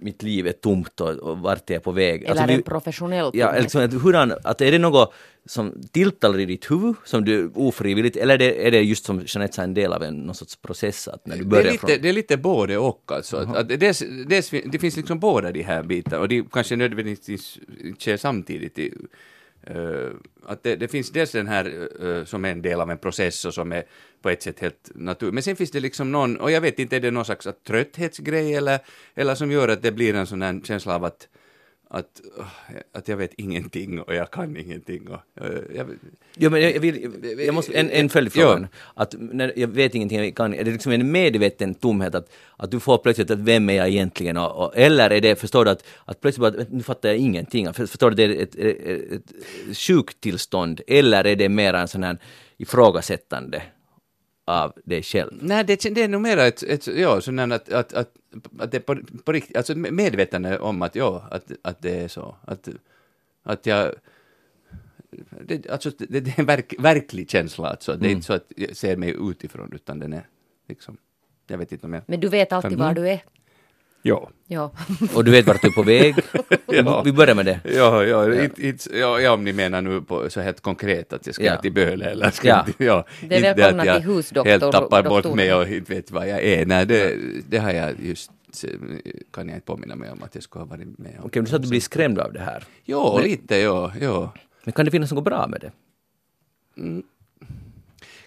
[0.01, 2.21] mitt liv är tomt och, och vart är jag på väg?
[2.23, 5.13] Eller Alltså, en vi- professionell Ja, liksom, att, hurdan, att är det något
[5.45, 9.21] som tilltalar i ditt huvud som du ofrivilligt, eller är det, är det just som
[9.27, 11.71] Jeanette sa en del av en någon sorts process att när du det börjar är,
[11.71, 12.01] lite, från...
[12.01, 13.37] det är lite både och alltså.
[13.37, 17.57] Att, att dels, dels, det finns liksom båda de här bitarna och de kanske nödvändigtvis
[17.99, 18.79] sker samtidigt.
[18.79, 18.93] I,
[19.63, 20.09] Eh,
[20.45, 23.45] att det, det finns dels den här eh, som är en del av en process
[23.45, 23.83] och som är
[24.21, 25.33] på ett sätt helt naturligt.
[25.33, 28.55] Men sen finns det liksom någon, och jag vet inte, är det någon slags trötthetsgrej
[28.55, 28.79] eller,
[29.15, 31.27] eller som gör att det blir en sån här känsla av att
[31.91, 32.45] att, uh,
[32.93, 35.07] att jag vet ingenting och jag kan ingenting.
[35.07, 35.87] Och, eh, jag,
[36.41, 37.11] Ja, men jag, vill,
[37.45, 38.67] jag måste, en, en följdfråga.
[38.93, 42.71] Att när jag vet ingenting, jag kan, är det liksom en medveten tomhet att, att
[42.71, 44.37] du får plötsligt att vem är jag egentligen?
[44.37, 47.73] Och, och, eller är det, förstår du, att, att plötsligt bara, nu fattar jag ingenting.
[47.73, 52.03] För- Förstår du, det är ett, ett, ett, sjuktillstånd eller är det mer en sån
[52.03, 52.17] här
[52.57, 53.61] ifrågasättande
[54.45, 55.31] av dig själv?
[55.41, 58.11] Nej, det, det är nog mer ett, ett ja, sån att, att, att,
[58.59, 62.35] att det på, på riktigt, alltså medvetande om att, ja, att, att det är så.
[62.41, 62.69] Att,
[63.43, 63.93] att jag,
[65.45, 67.95] det, alltså, det, det är en verk, verklig känsla alltså.
[67.95, 70.27] Det är inte så att jag ser mig utifrån, utan den är
[70.67, 70.97] liksom,
[71.47, 72.03] jag vet inte om jag...
[72.07, 73.23] Men du vet alltid var du är.
[74.01, 74.29] Ja.
[74.47, 74.71] Ja.
[75.15, 76.15] Och du vet vart du är på väg?
[76.71, 77.01] Ja.
[77.05, 77.59] Vi börjar med det.
[77.75, 81.25] Ja, ja, Inte, inte, ja, ja, om ni menar nu på så helt konkret att
[81.25, 81.55] jag ska Ja.
[81.61, 82.63] till Böle eller ska Ja.
[82.63, 83.05] till, ja.
[83.29, 85.35] Det är inte välkomna till husdoktor- helt tappar bort doktorn.
[85.35, 86.65] mig och inte vet vad jag är.
[86.65, 87.15] Nej, det,
[87.49, 88.31] det har jag just,
[89.31, 91.25] kan jag inte påminna mig om att jag skulle ha varit med om.
[91.25, 92.63] Okej, du sa att du blir skrämd av det här.
[92.85, 94.33] Jo, Men- lite, ja, ja.
[94.63, 95.71] Men kan det finnas något bra med det?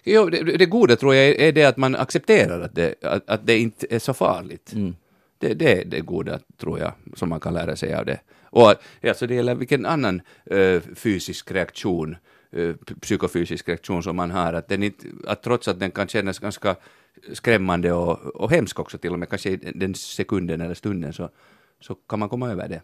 [0.03, 3.45] Jo, det, det goda tror jag är det att man accepterar att det, att, att
[3.47, 4.73] det inte är så farligt.
[4.73, 4.95] Mm.
[5.43, 8.19] Det, det är det goda, tror jag, som man kan lära sig av det.
[8.43, 12.15] Och alltså det gäller vilken annan eh, fysisk reaktion,
[12.51, 16.39] eh, psykofysisk reaktion som man har, att, den inte, att trots att den kan kännas
[16.39, 16.75] ganska
[17.33, 21.29] skrämmande och, och hemsk också till och med, kanske i den sekunden eller stunden, så,
[21.79, 22.81] så kan man komma över det.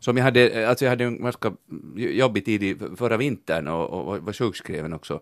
[0.00, 1.52] Som jag hade, alltså jag hade en ganska
[1.96, 5.20] jobbig tid i förra vintern och, och var sjukskriven också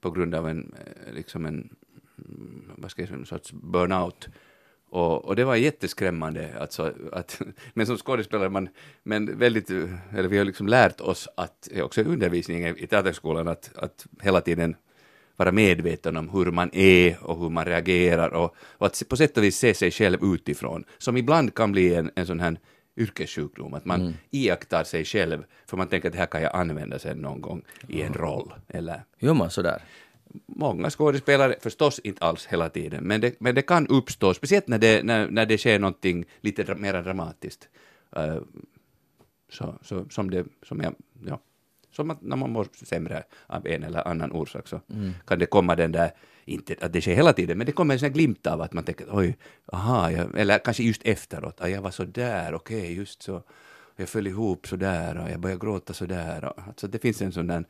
[0.00, 1.68] på grund av en, eh, liksom en,
[2.76, 4.28] vad ska jag säga, en sorts burnout.
[4.90, 7.40] Och, och det var jätteskrämmande, alltså, att,
[7.74, 8.68] men som skådespelare, man,
[9.02, 13.48] men väldigt, eller vi har liksom lärt oss att, eh, också i undervisningen i teaterskolan,
[13.48, 14.76] att, att hela tiden
[15.36, 19.36] vara medveten om hur man är och hur man reagerar och, och att på sätt
[19.36, 22.56] och vis se sig själv utifrån, som ibland kan bli en, en sån här
[22.96, 26.98] yrkessjukdom, att man iakttar sig själv för man tänker att det här kan jag använda
[26.98, 28.54] sen någon gång i en roll.
[28.68, 29.82] Eller Gör man sådär?
[30.46, 34.78] Många skådespelare, förstås inte alls hela tiden, men det, men det kan uppstå, speciellt när
[34.78, 37.68] det, när, när det sker någonting lite dra, mer dramatiskt.
[38.16, 38.36] Eh,
[39.50, 40.94] så, så, som det, som jag,
[41.26, 41.40] ja,
[41.90, 44.80] som att när man mår sämre av en eller annan orsak så
[45.26, 46.10] kan det komma den där,
[46.44, 48.84] inte att det sker hela tiden, men det kommer en sån glimt av att man
[48.84, 49.36] tänker oj,
[49.72, 53.42] aha, jag, eller kanske just efteråt, ah, jag var så där, okej, just så,
[53.96, 56.44] jag föll ihop så där och jag började gråta så där.
[56.44, 57.64] Och, alltså det finns en sån där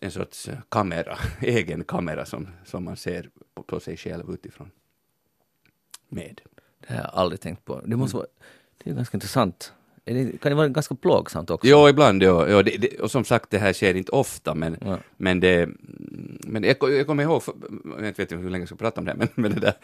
[0.00, 4.70] en sorts eh, kamera, egen kamera som, som man ser på, på sig själv utifrån.
[6.08, 6.40] Med.
[6.80, 7.80] Det har jag aldrig tänkt på.
[7.86, 8.26] Det måste vara,
[8.84, 9.72] det är ganska intressant.
[10.04, 11.68] Det, kan det vara ganska plågsamt också?
[11.68, 12.48] Jo, ibland, ja.
[12.48, 14.98] ja det, det, och som sagt, det här sker inte ofta, men, Ja.
[15.16, 15.68] men det...
[16.48, 17.54] Men jag, jag kommer ihåg, för,
[17.84, 19.74] jag vet inte hur länge jag ska prata om det men, men det där,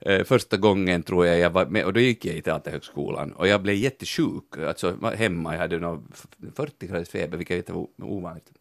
[0.00, 3.48] eh, första gången tror jag jag var med, och då gick jag i Teaterhögskolan, och
[3.48, 6.02] jag blev jättesjuk, alltså hemma, jag hade nog
[6.54, 8.52] 40 graders feber, vilket är ovanligt.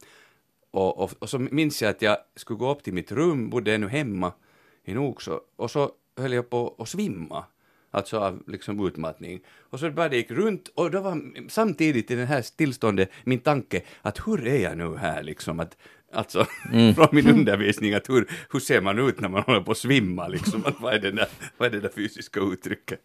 [0.71, 3.75] Och, och, och så minns jag att jag skulle gå upp till mitt rum, bodde
[3.75, 4.33] ännu hemma
[4.85, 7.45] i Nokså, och så höll jag på att svimma,
[7.91, 9.39] alltså av liksom utmattning.
[9.59, 13.39] Och så bara det gick runt, och då var samtidigt i det här tillståndet min
[13.39, 15.77] tanke att hur är jag nu här liksom, att
[16.11, 16.93] Alltså, Mm.
[16.95, 20.27] från min undervisning, att hur, hur ser man ut när man håller på att svimma,
[20.27, 22.99] liksom, att vad, är det där, vad är det där fysiska uttrycket?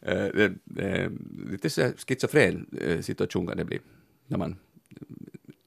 [0.00, 1.10] Eh, det, det,
[1.50, 3.78] lite så schizofren eh, situation kan det bli,
[4.26, 4.56] när man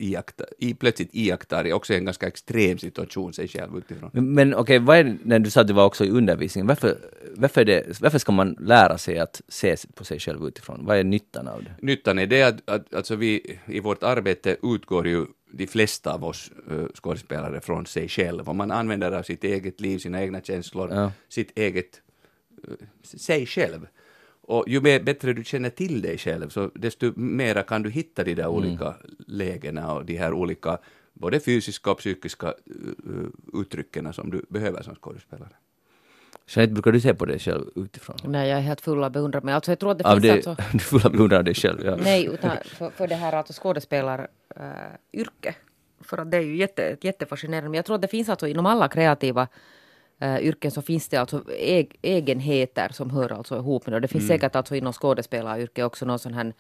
[0.02, 4.10] iakttar, i, plötsligt iakttar i också en ganska extrem situation sig själv utifrån.
[4.14, 6.98] Men, okej, vad är det, när du sa att det var också i undervisningen, varför,
[7.36, 10.86] varför, är det, varför ska man lära sig att se på sig själv utifrån?
[10.86, 11.76] Vad är nyttan av det?
[11.82, 16.24] Nyttan är det att, att alltså vi, i vårt arbete utgår ju de flesta av
[16.24, 20.42] oss uh, skådespelare från sig själv och man använder av sitt eget liv, sina egna
[20.42, 21.12] känslor, Ja.
[21.30, 22.02] sitt eget,
[22.68, 22.74] uh,
[23.04, 23.88] sig själv.
[24.42, 28.24] Och ju mer, bättre du känner till dig själv, så desto mera kan du hitta
[28.24, 28.96] de där olika
[29.28, 30.78] lägena och de här olika,
[31.14, 35.50] både fysiska och psykiska uh, uttrycken som du behöver som skådespelare.
[36.48, 38.16] Jeanette, brukar du se på dig själv utifrån?
[38.24, 39.42] Nej, jag är helt full av beundran.
[39.46, 40.56] Men alltså jag tror att det Av finns det, alltså...
[40.78, 41.96] du får beundra av dig själv, ja.
[41.96, 45.56] Nej, utan för, för det här alltså skådespelaryrke.
[46.02, 47.70] för att det är ju jätte, jättefascinerande.
[47.70, 49.48] Men jag tror att det finns alltså inom alla kreativa
[50.24, 54.00] uh, yrken så finns det alltså eg, egenheter som hör alltså ihop med det.
[54.00, 56.54] Det finns säkert alltså inom skådespelaryrke också någon sån här,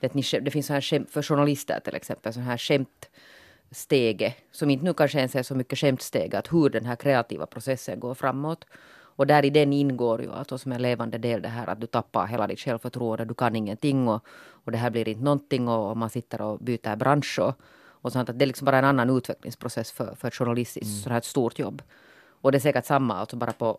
[0.00, 4.70] vet ni, det finns sån här skämt, för journalister till exempel, sån här skämtstege som
[4.70, 8.14] inte nu kanske ens är så mycket skämtsteg, att hur den här kreativa processen går
[8.14, 8.64] framåt.
[9.16, 11.86] Och där i den ingår ju alltså som en levande del det här att du
[11.86, 14.24] tappar hela ditt självförtroende, du kan ingenting och,
[14.64, 17.54] och det här blir inte någonting och, och man sitter och byter bransch och,
[18.02, 18.28] och sånt.
[18.28, 21.02] Att det är liksom bara en annan utvecklingsprocess för, för ett journalistiskt Mm.
[21.02, 21.82] sånt här stort jobb.
[22.44, 23.78] Och det är säkert samma alltså bara på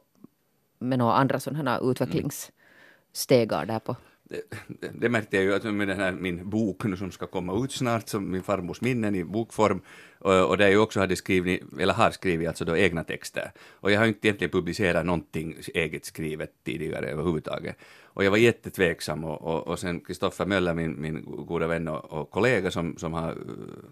[0.80, 3.96] med några andra sådana här utvecklingsstegar där på.
[4.24, 7.28] det, det, det märkte jag ju att med den här min bok nu som ska
[7.28, 9.82] komma ut snart, som min farmors minnen i bokform,
[10.20, 13.52] och, och där jag också hade skrivit, eller har skrivit alltså då egna texter.
[13.82, 17.78] Och jag har inte egentligen publicerat någonting eget skrivet tidigare överhuvudtaget.
[18.16, 22.14] Och jag var jättetveksam och, och, och sen Kristoffer Möller, min, min goda vän och,
[22.14, 23.36] och kollega som, som har uh,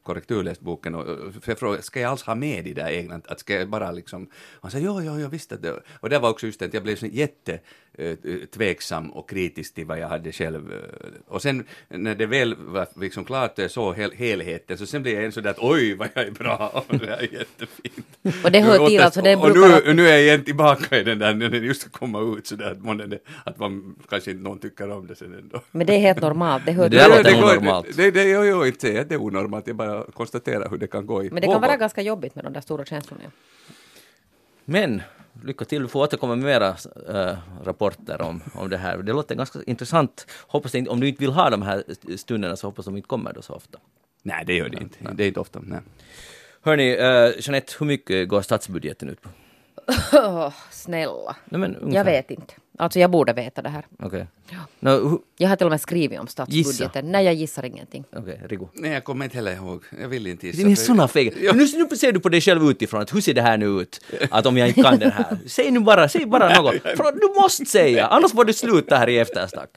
[0.03, 3.21] korrekturläst boken, och, och för jag frågade, ska jag alls ha med de där egna,
[3.27, 4.27] att ska jag bara liksom,
[4.61, 6.73] han sa ja, ja, jag visste att det, och det var också just det att
[6.73, 7.59] jag blev så jätte
[7.97, 8.17] eh,
[8.53, 10.71] tveksam och kritisk till vad jag hade själv.
[10.73, 10.77] eh,
[11.27, 15.01] Och sen när det väl var liksom klart och jag såg hel, helheten så sen
[15.03, 18.17] blev jag en sådär att oj vad jag är bra och det är jättefint.
[18.45, 20.43] Och det hör Och till, det- alltså, det och brukar- nu, nu är jag igen
[20.43, 23.13] tillbaka i den där när den just komma ut sådär att, man,
[23.45, 25.61] att man kanske inte någon tycker om det sen ändå.
[25.71, 26.65] Men det är helt normalt.
[26.65, 26.99] Det hör det till.
[26.99, 27.97] där låter onormalt.
[27.97, 30.87] Det, det, jag, jag inte säger att det är onormalt, jag bara konstaterar hur det
[30.87, 33.23] kan gå i Men det kan vara ganska jobbigt med de där stora känslorna.
[34.65, 35.01] Men
[35.43, 36.75] lycka till, du får återkomma med mera
[37.09, 38.97] äh, rapporter om, om det här.
[38.97, 40.27] Det låter ganska intressant.
[40.47, 41.83] Hoppas det inte, om du inte vill ha de här
[42.17, 43.79] stunderna så hoppas de inte kommer då så ofta.
[44.23, 44.97] Nej, det gör det inte.
[45.13, 45.59] Det är inte ofta.
[45.63, 45.79] Nej.
[46.61, 49.29] Hörni, äh, Jeanette, hur mycket går statsbudgeten ut på?
[50.13, 51.35] Åh, snälla.
[51.45, 51.97] Nej, men, ungefär.
[51.97, 52.53] Jag vet inte.
[52.77, 53.85] Alltså jag borde veta det här.
[53.99, 54.27] Okej.
[54.79, 57.11] Nå, hu- Jag har till och med skrivit om statsbudgeten.
[57.11, 58.03] Nej, jag gissar ingenting.
[58.15, 58.67] Okej, Rigo.
[58.73, 59.83] Nej, jag kommer inte heller ihåg.
[60.01, 60.65] Jag vill inte gissa.
[60.65, 61.31] Det är såna fega.
[61.41, 61.53] Ja.
[61.53, 63.99] Nu, nu ser du på dig själv utifrån, att hur ser det här nu ut?
[64.31, 65.37] Att om jag inte kan det här.
[65.47, 66.81] Säg nu bara, säg bara något.
[66.81, 69.69] För du måste säga, annars får du sluta här i eftersnack.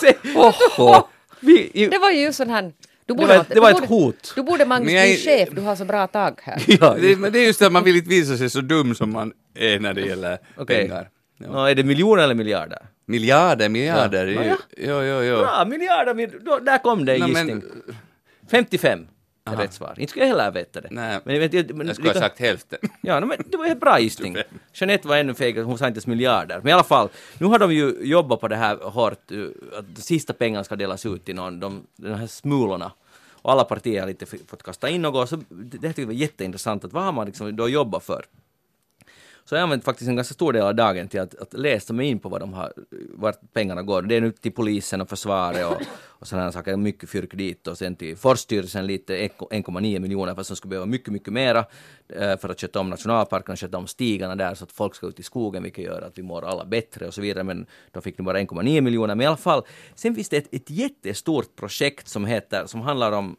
[0.00, 1.02] Säg, oh,
[1.40, 2.72] vi, i, Det var ju sån här...
[3.14, 4.32] Du var ett- det var ett borde- hot.
[4.36, 6.62] Du borde Magnus jag bli chef, du har så bra tag här.
[6.80, 8.94] ja, Det, men det är just det att man vill inte visa sig så dum
[8.94, 10.76] som man är när det gäller Okej.
[10.88, 11.08] pengar.
[11.38, 11.46] Ja.
[11.52, 12.78] Nå, är det miljoner eller miljarder?
[13.06, 14.26] Miljarder, miljarder.
[14.26, 14.42] Ja.
[14.44, 15.36] Ja, Ja, jo, jo, jo.
[15.36, 17.46] Bra, miljarder, där kom det en gissning.
[17.46, 17.62] men,
[18.50, 19.06] 55 är
[19.44, 19.62] Aha.
[19.62, 19.94] rätt svar.
[19.98, 20.88] Inte skulle jag heller veta det.
[20.90, 22.78] nej, Men, jag, men, jag skulle ha lika- sagt hälften.
[23.02, 24.36] Ja, men det var en bra gissning.
[24.74, 26.58] Jeanette var ännu fegare, hon sa inte ens miljarder.
[26.58, 29.94] Men i alla fall, nu har de ju jobbat på det här hårt, uh, att
[29.94, 32.92] de sista pengarna ska delas ut till någon, de, de här smulorna.
[33.42, 36.14] Och alla partier har lite fått kasta in något, så det, det tyckte jag var
[36.14, 38.24] jätteintressant, att vad har man liksom då jobbat för?
[39.44, 41.92] Så jag har använt faktiskt en ganska stor del av dagen till att, att läsa
[41.92, 42.72] mig in på vad de har,
[43.14, 44.02] vart pengarna går.
[44.02, 47.78] Det är nu till polisen och försvaret och, och sådana saker, mycket fyrk dit och
[47.78, 51.64] sen till Forsstyrelsen lite 1,9 miljoner fast som skulle behöva mycket, mycket mera
[52.08, 55.06] eh, för att sköta om nationalparken- och sköta om stigarna där så att folk ska
[55.06, 58.02] ut i skogen vilket gör att vi mår alla bättre och så vidare men de
[58.02, 59.62] fick nu bara 1,9 miljoner men i alla fall
[59.94, 63.36] sen finns det ett, ett jättestort projekt som heter, som handlar om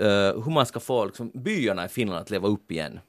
[0.00, 0.06] uh,
[0.44, 3.00] hur man ska få liksom, byarna i Finland att leva upp igen.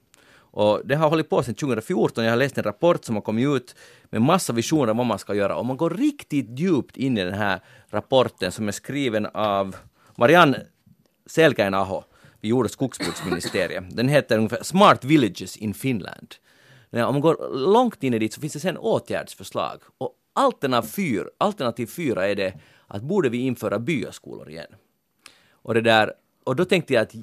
[0.57, 2.23] Och det har hållit på sedan 2014.
[2.23, 3.75] Jag har läst en rapport som har kommit ut
[4.09, 5.55] med massa visioner om vad man ska göra.
[5.55, 9.75] Och man går riktigt djupt in i den här rapporten som är skriven av
[10.15, 10.65] Marianne
[11.25, 12.03] Selkäin-aho
[12.41, 13.83] vid Jord och skogsbruksministeriet.
[13.89, 16.35] Den heter ungefär Smart Villages in Finland.
[16.89, 19.81] Men om man går långt in i dit så finns det sen åtgärdsförslag.
[19.97, 22.53] Och alternativ fyra, alternativ fyra är det
[22.87, 24.75] att borde vi införa byaskolor igen?
[25.51, 27.15] Och, det där, och då tänkte jag att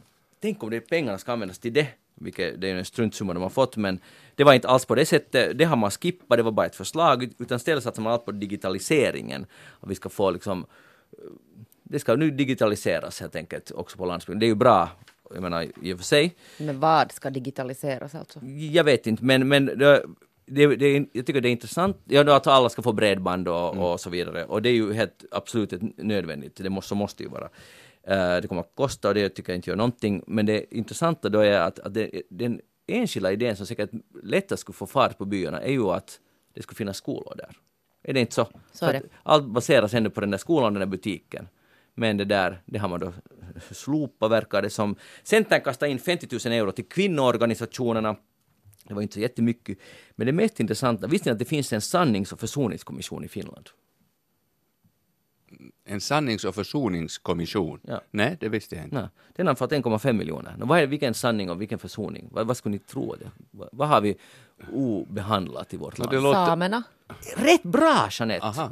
[0.43, 3.43] tänk om det pengarna ska användas till det, vilket det är ju en struntsumma de
[3.43, 3.99] har fått, men
[4.35, 5.59] det var inte alls på det sättet.
[5.59, 8.33] Det har man skippat, det var bara ett förslag, utan istället satsar man allt på
[8.33, 9.47] digitaliseringen.
[9.67, 10.67] Och vi ska få liksom,
[11.83, 14.41] det ska nu digitaliseras helt enkelt också på landsbygden.
[14.41, 14.89] Det är ju bra
[15.35, 16.37] jag menar i och för sig.
[16.59, 18.45] Men vad ska digitaliseras alltså?
[18.45, 20.05] Jag vet inte, men, men det,
[20.47, 21.97] det, det, jag tycker det är intressant.
[22.05, 23.85] Ja, att alla ska få bredband och, Mm.
[23.85, 24.45] och så vidare.
[24.45, 26.57] Och det är ju helt absolut nödvändigt.
[26.57, 27.49] Det måste, så måste ju vara.
[28.07, 30.23] Eh, det kommer att kosta och det tycker jag inte gör någonting.
[30.27, 33.91] Men det intressanta då är att, att det, den enskilda idén som säkert
[34.23, 36.21] lättast skulle få fart på byarna är ju att
[36.55, 37.57] det skulle finnas skolor där.
[38.03, 38.49] Är det inte så?
[38.73, 41.49] Så att Allt baseras ändå på den där skolan och den där butiken.
[41.95, 43.13] Men det där, det har man då
[43.71, 44.97] slopat verkar det som.
[45.23, 48.17] Centern kastade in 50 000 euro till kvinnoorganisationerna.
[48.85, 49.79] Det var inte så jättemycket.
[50.15, 53.71] Men det mest intressanta, visste ni att det finns en sannings och försoningskommission i Finland?
[55.85, 57.81] En sannings och försoningskommission.
[57.83, 58.01] Ja.
[58.11, 58.97] Nej, det visste jag inte.
[58.97, 60.55] Nej, den har fått 1,5 miljoner.
[60.59, 62.29] Nå, vad är, vilken sanning och vilken försoning?
[62.33, 63.31] Vad, vad skulle ni tro det?
[63.51, 64.17] Vad, vad har vi
[64.73, 66.13] obehandlat i vårt land?
[66.13, 66.47] låter...
[66.47, 66.83] Samerna?
[67.37, 68.47] Rätt bra Jeanette!
[68.47, 68.71] Aha.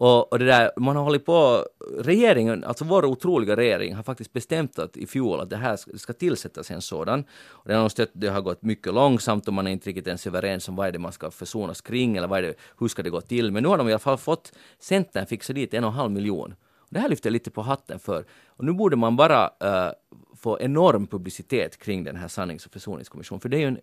[0.00, 1.66] Och, och det där, man har hållit på,
[1.98, 5.90] regeringen, alltså vår otroliga regering har faktiskt bestämt att i fjol att det här ska,
[5.92, 7.24] det ska tillsättas en sådan.
[7.48, 10.26] Och det, har stött, det har gått mycket långsamt och man är inte riktigt ens
[10.26, 13.10] överens om vad är det man ska försonas kring eller vad det, hur ska det
[13.10, 13.52] gå till.
[13.52, 16.10] Men nu har de i alla fall fått Centern fixa dit en och en halv
[16.10, 16.54] miljon.
[16.78, 18.24] Och det här lyfter jag lite på hatten för.
[18.46, 19.92] Och nu borde man bara uh,
[20.36, 23.40] få enorm publicitet kring den här sannings och försoningskommissionen.
[23.40, 23.78] För det är ju en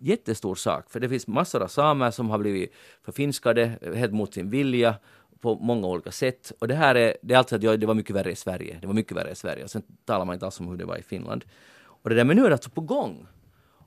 [0.00, 0.90] jättestor sak.
[0.90, 4.94] För det finns massor av samer som har blivit förfinskade eh, helt mot sin vilja
[5.40, 6.52] på många olika sätt.
[6.58, 8.78] Och det här är, det är alltså att det var mycket värre i Sverige.
[8.80, 9.64] Det var mycket värre i Sverige.
[9.64, 11.44] Och sen talar man inte alls om hur det var i Finland.
[11.84, 13.26] Och det där, men nu är det alltså på gång.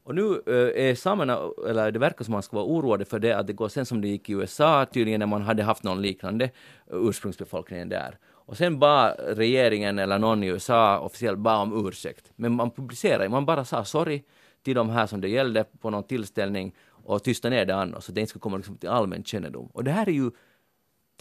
[0.03, 1.39] Och nu eh, är samerna,
[1.69, 4.01] eller det verkar som man ska vara oroade för det, att det går sen som
[4.01, 6.49] det gick i USA tydligen när man hade haft någon liknande
[6.91, 8.17] ursprungsbefolkningen där.
[8.23, 12.31] Och sen bara regeringen eller någon i USA officiellt bad om ursäkt.
[12.35, 14.23] Men man publicerade, man bara sa sorry
[14.63, 18.11] till de här som det gällde på någon tillställning och tysta ner det annars så
[18.11, 19.65] det inte ska komma liksom till allmän kännedom.
[19.73, 20.31] Och det här är ju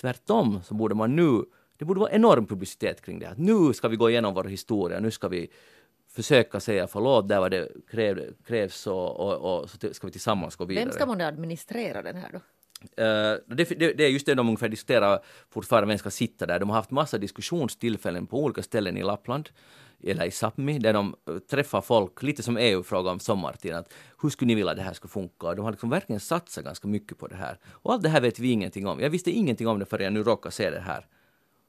[0.01, 1.45] tvärtom så borde man nu,
[1.77, 3.29] det borde vara enorm publicitet kring det.
[3.29, 5.51] Att nu ska vi gå igenom vår historia, nu ska vi
[6.09, 10.57] försöka säga förlåt där vad det kräv, krävs och, och, och så ska vi tillsammans
[10.57, 10.85] gå vidare.
[10.85, 12.41] Vem ska månne administrera den här då?
[13.03, 15.21] Eh, det, det, det är just det de ungefär diskuterar
[15.51, 16.59] fortfarande, vem ska sitta där.
[16.59, 19.49] De har haft massa diskussionstillfällen på olika ställen i Lappland,
[20.03, 23.93] eller i Sápmi, där de eh, träffar folk, lite som EU frågar om sommartid, att
[24.23, 25.47] hur skulle ni vilja att det här ska funka?
[25.47, 27.59] Och de har liksom verkligen satsat ganska mycket på det här.
[27.69, 29.01] Och allt det här vet vi ingenting om.
[29.01, 31.07] Jag visste ingenting om det förrän jag nu råkar se det här.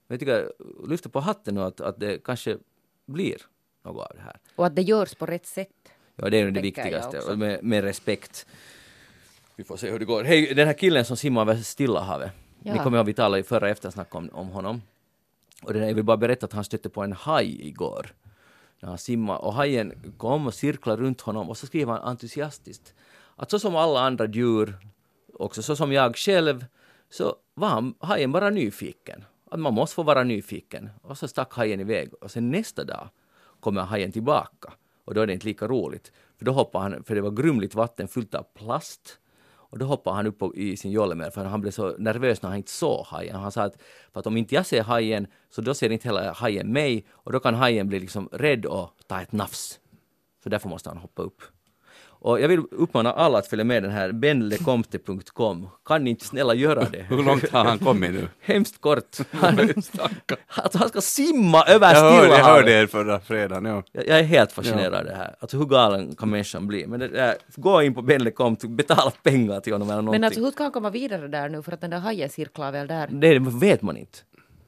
[0.07, 0.51] Men jag tycker,
[0.87, 2.57] lyfter på hatten nu att, att det kanske
[3.05, 3.37] blir
[3.83, 4.37] något av det här.
[4.55, 5.69] Och att det görs på rätt sätt.
[6.15, 8.45] Ja, det är ju det viktigaste, med, med respekt.
[9.55, 10.23] Vi får se hur det går.
[10.23, 12.31] Hej, den här killen som simmar över Stilla havet.
[12.59, 12.83] Ni Ja.
[12.83, 14.81] kommer ihåg vi talade i förra eftersnack om, om honom.
[15.63, 18.13] Och där, jag vill bara berätta att han stötte på en haj igår.
[18.81, 22.93] När han simmade och hajen kom och cirklade runt honom och så skriver han entusiastiskt
[23.35, 24.77] att så som alla andra djur,
[25.33, 26.65] också så som jag själv,
[27.09, 29.23] så var han, hajen bara nyfiken.
[29.51, 30.89] Att man måste få vara nyfiken.
[31.01, 33.09] Och så stack hajen iväg och sen nästa dag
[33.59, 34.73] kommer hajen tillbaka.
[35.05, 36.11] Och då är det inte lika roligt.
[36.37, 39.19] För då hoppar han, för det var grumligt vatten fyllt av plast.
[39.71, 42.41] Och då hoppade han upp på, i sin jolle med för han blev så nervös
[42.41, 43.35] när han inte såg hajen.
[43.35, 43.81] Han sa att,
[44.13, 47.31] för att om inte jag ser hajen så då ser inte hela hajen mig och
[47.31, 49.79] då kan hajen bli liksom rädd och ta ett nafs.
[50.43, 51.41] Så därför måste han hoppa upp.
[52.23, 55.69] Och jag vill uppmana alla att följa med den här benlecomte.com.
[55.85, 57.05] Kan ni inte snälla göra det?
[57.09, 58.27] Hur långt har han kommit nu?
[58.41, 59.17] Hemskt kort.
[59.31, 59.59] Han,
[60.47, 62.67] alltså han ska simma över Stilla jag hörde havet.
[62.67, 63.83] er förra fredagen, ja.
[63.91, 65.35] Jag, jag är helt fascinerad av det här.
[65.39, 66.87] Alltså hur galen kan människan bli?
[66.87, 70.21] Men det där, gå in på Benlecomte, betala pengar till honom eller någonting.
[70.21, 72.71] Men alltså hur ska han komma vidare där nu för att den där hajen cirklar
[72.71, 73.07] väl där?
[73.07, 74.17] Det vet man inte.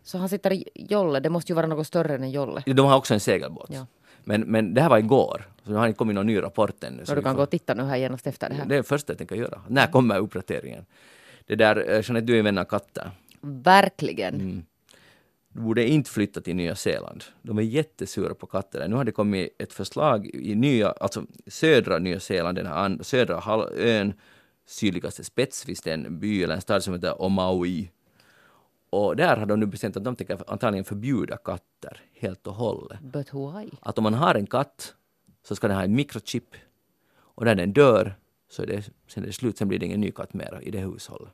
[0.03, 2.63] Så han sitter i jolle, det måste ju vara något större än en jolle.
[2.65, 3.69] De har också en segelbåt.
[3.69, 3.85] Ja.
[4.23, 7.05] Men, men det här var igår, så det har inte kommit någon ny rapport ännu.
[7.05, 8.65] så du kan gå och titta nu här genast efter det här.
[8.65, 9.61] Det är det första jag tänker göra.
[9.67, 10.85] När kommer uppdateringen?
[11.45, 13.11] Det där, eh, Jeanette, du är vän av katter.
[13.41, 14.35] Verkligen.
[14.35, 14.65] Mm.
[15.49, 17.23] Du borde inte flytta till Nya Zeeland.
[17.41, 18.87] De är jättesura på katter.
[18.87, 23.39] Nu har det kommit ett förslag i nya, alltså södra Nya Zeeland, den här södra
[23.39, 24.13] halv- ön,
[24.65, 27.89] sydligaste spets, finns det en by eller en stad som heter Omaui.
[28.89, 32.99] Och där har de nu bestämt att de tänker antagligen förbjuda katter helt och hållet.
[33.01, 33.69] But why?
[33.81, 34.95] Att om man har en katt
[35.43, 36.55] så ska den ha en mikrochip
[37.35, 38.15] och när den dör
[38.49, 40.71] så är det, sen är det slut, sen blir det ingen ny katt mera i
[40.71, 41.33] det hushållet.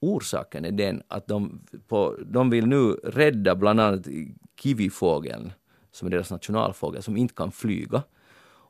[0.00, 4.06] Orsaken är den att de, på, de vill nu rädda bland annat
[4.60, 5.52] kivifågeln,
[5.90, 8.02] som är deras nationalfågel, som inte kan flyga.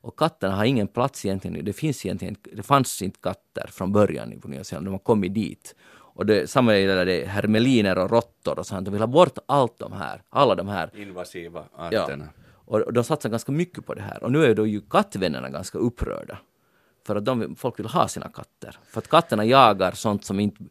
[0.05, 1.65] Och katterna har ingen plats egentligen.
[1.65, 5.35] Det finns egentligen, det fanns inte katter från början på Nya Zeeland, de har kommit
[5.35, 5.75] dit.
[6.17, 8.85] Och det, samma gäller det hermeliner och råttor och sånt.
[8.85, 12.09] De vill ha bort allt de här, alla de här Invasiva Ja.
[12.65, 14.25] Och de satsar ganska mycket på det här.
[14.25, 16.39] Och nu är då ju kattvännerna ganska upprörda.
[17.07, 18.79] För att de, folk vill ha sina katter.
[18.87, 20.65] För att katterna jagar sånt som inte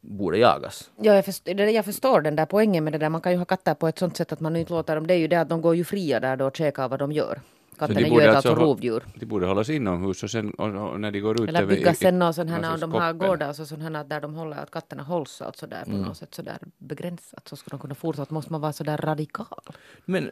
[0.00, 0.90] borde jagas.
[0.96, 3.08] Ja, jag, förstår, jag förstår den där poängen med det där.
[3.08, 5.06] Man kan ju ha katter på ett sånt sätt att man inte låter dem.
[5.06, 7.12] Det är ju det att de går ju fria där då och käkar vad de
[7.12, 7.40] gör.
[7.88, 9.02] Katterna de gör borde alltså, alltså rovdjur.
[9.14, 12.18] De borde hållas inomhus och sen och, och när de går ut Eller bygga sen
[12.18, 14.70] någon sån här, någon om de har gårdar så sån här där de håller att
[14.70, 16.02] katterna hålls alltså där på Mm.
[16.02, 18.34] något sätt sådär begränsat så skulle de kunna fortsätta.
[18.34, 19.62] Måste man vara sådär radikal?
[20.04, 20.30] Men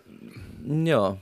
[0.86, 1.16] ja,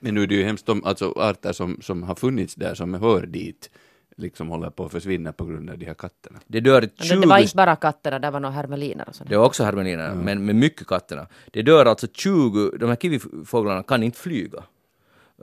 [0.00, 2.94] Men nu är det ju hemskt de alltså, arter som, som har funnits där som
[2.94, 3.70] hör dit
[4.16, 6.38] liksom håller på att försvinna på grund av de här katterna.
[6.46, 9.14] det dör Men 20 det, det var inte bara katterna, det var nog hermeliner och
[9.14, 9.30] sånt.
[9.30, 11.26] Det var också hermelinerna, men med mycket katterna.
[11.52, 14.62] Det dör alltså 20, de här kivifåglarna kan inte flyga.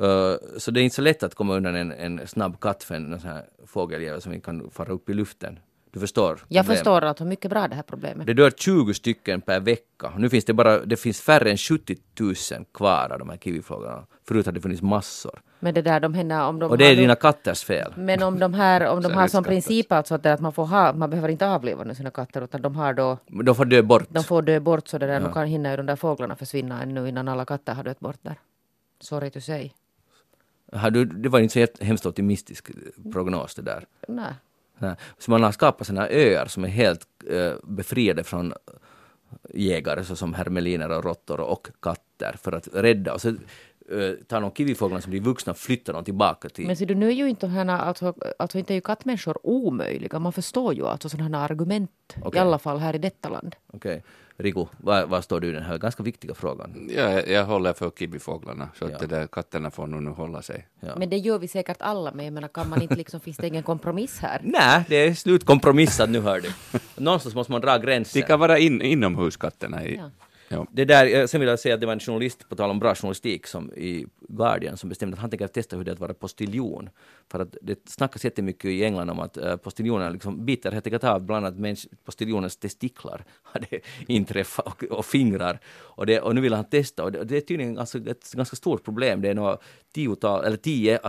[0.01, 2.95] Uh, så det är inte så lätt att komma undan en, en snabb katt för
[2.95, 5.59] en sån här fågeljävel som inte kan fara upp i luften.
[5.93, 6.29] Du förstår?
[6.29, 6.67] Jag problemet.
[6.67, 8.27] förstår alltså mycket bra det här problemet.
[8.27, 10.13] Det dör 20 stycken per vecka.
[10.17, 12.35] Nu finns det bara, det finns färre än 70 000
[12.73, 14.05] kvar av de här kivifåglarna.
[14.27, 15.41] Förut hade det funnits massor.
[15.59, 17.93] Men det där de händer om de Och det har är dina katters fel.
[17.97, 20.93] Men om de här, om de har som princip alltså att, att man får ha,
[20.93, 24.07] man behöver inte avliva nu sina katter utan de har då, De får dö bort.
[24.09, 26.81] de får dö bort så det där, de kan hinna ju de där fåglarna försvinna
[26.81, 28.35] ännu innan alla katter har dött bort där.
[29.01, 29.71] Sorry to say.
[30.91, 32.71] Du, det var inte så hemskt optimistisk
[33.11, 33.85] prognos det där.
[34.07, 34.33] Nej.
[34.77, 34.95] Nej.
[35.17, 38.53] Så man har skapat sådana öar som är helt eh, befriade från
[39.53, 43.13] jägare såsom hermeliner och råttor och katter för att rädda.
[43.13, 46.67] Och så eh, tar de kivifåglarna som blir vuxna och flyttar dem tillbaka till...
[46.67, 50.19] Men ser du, nu är ju inte här, alltså, alltså inte är ju kattmänniskor omöjliga.
[50.19, 52.15] Man förstår ju alltså sådana här argument.
[52.21, 52.37] Okej.
[52.37, 53.55] I alla fall här i detta land.
[53.67, 54.03] Okej.
[54.37, 56.89] Riku, vad, vad står du i den här ganska viktiga frågan?
[56.95, 58.93] Ja, jag, jag håller för kibifåglarna så Ja.
[58.93, 60.67] att det där katterna får nog nu hålla sig.
[60.79, 60.89] Ja.
[60.97, 62.25] Men det gör vi säkert alla med.
[62.25, 64.41] Jag menar, kan man inte liksom, finns det ingen kompromiss här?
[64.43, 66.79] Nej, det är slutkompromissat nu hör du.
[67.03, 68.21] Någonstans måste man dra De gränsen.
[68.21, 69.85] kan vara in, inomhus katterna.
[69.85, 70.09] I, Ja
[70.53, 70.67] ja.
[70.71, 72.79] Det där, eh, sen vill jag säga att det var en journalist, på tal om
[72.79, 75.99] bra journalistik, som i Guardian som bestämde att han tänker testa hur det är att
[75.99, 76.89] vara postiljon.
[77.31, 80.87] För att det snackas jättemycket i England om att eh, uh, postiljonerna liksom biter helt
[80.87, 85.59] enkelt av bland annat mens- postiljonens testiklar hade inträffat och, och fingrar.
[85.75, 88.55] Och, det, och nu vill han testa och det, det är tydligen alltså ett ganska
[88.55, 89.21] stort problem.
[89.21, 89.57] Det är några
[89.93, 90.99] tiotal, eller tio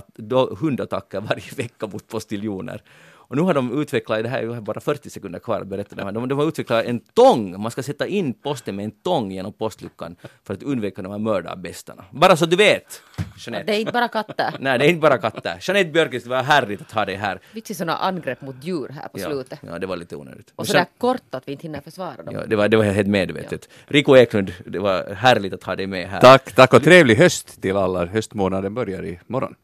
[0.60, 2.82] hundattacker varje vecka mot postiljoner.
[3.28, 6.04] Och nu har de utvecklat, det här är bara 40 sekunder kvar att berätta det
[6.04, 9.30] här, de, de har utvecklat en tång, man ska sätta in posten med en tång
[9.32, 10.16] genom postluckan
[10.46, 12.04] för att undvika de här mördarbästarna.
[12.10, 13.02] Bara så du vet,
[13.38, 13.64] Jeanette.
[13.72, 14.54] Det är inte bara katter.
[14.60, 15.58] Nej, det är inte bara katter.
[15.60, 17.40] Jeanette Björkqvist, det var härligt att ha dig här.
[17.52, 19.58] Vitsi sådana angrepp mot djur här på Ja, slutet.
[19.66, 20.52] ja, det var lite onödigt.
[20.56, 22.34] Och sådär kort att vi inte hinner försvara dem.
[22.34, 23.68] Ja, det var, det var helt medvetet.
[23.86, 26.20] Rico Eklund, det var härligt att ha dig med här.
[26.20, 28.06] Tack, tack och trevlig höst till alla.
[28.06, 29.54] Höstmånaden börjar i morgon.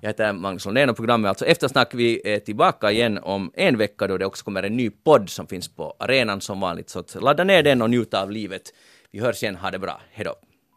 [0.00, 1.94] Jag heter Magnus Lundén och programmet alltså Eftersnack.
[1.94, 5.46] Vi är tillbaka igen om en vecka då det också kommer en ny podd som
[5.46, 6.90] finns på arenan som vanligt.
[6.90, 8.62] Så att ladda ner den och njuta av livet.
[9.10, 10.45] Vi hörs igen, ha det bra, hejdå!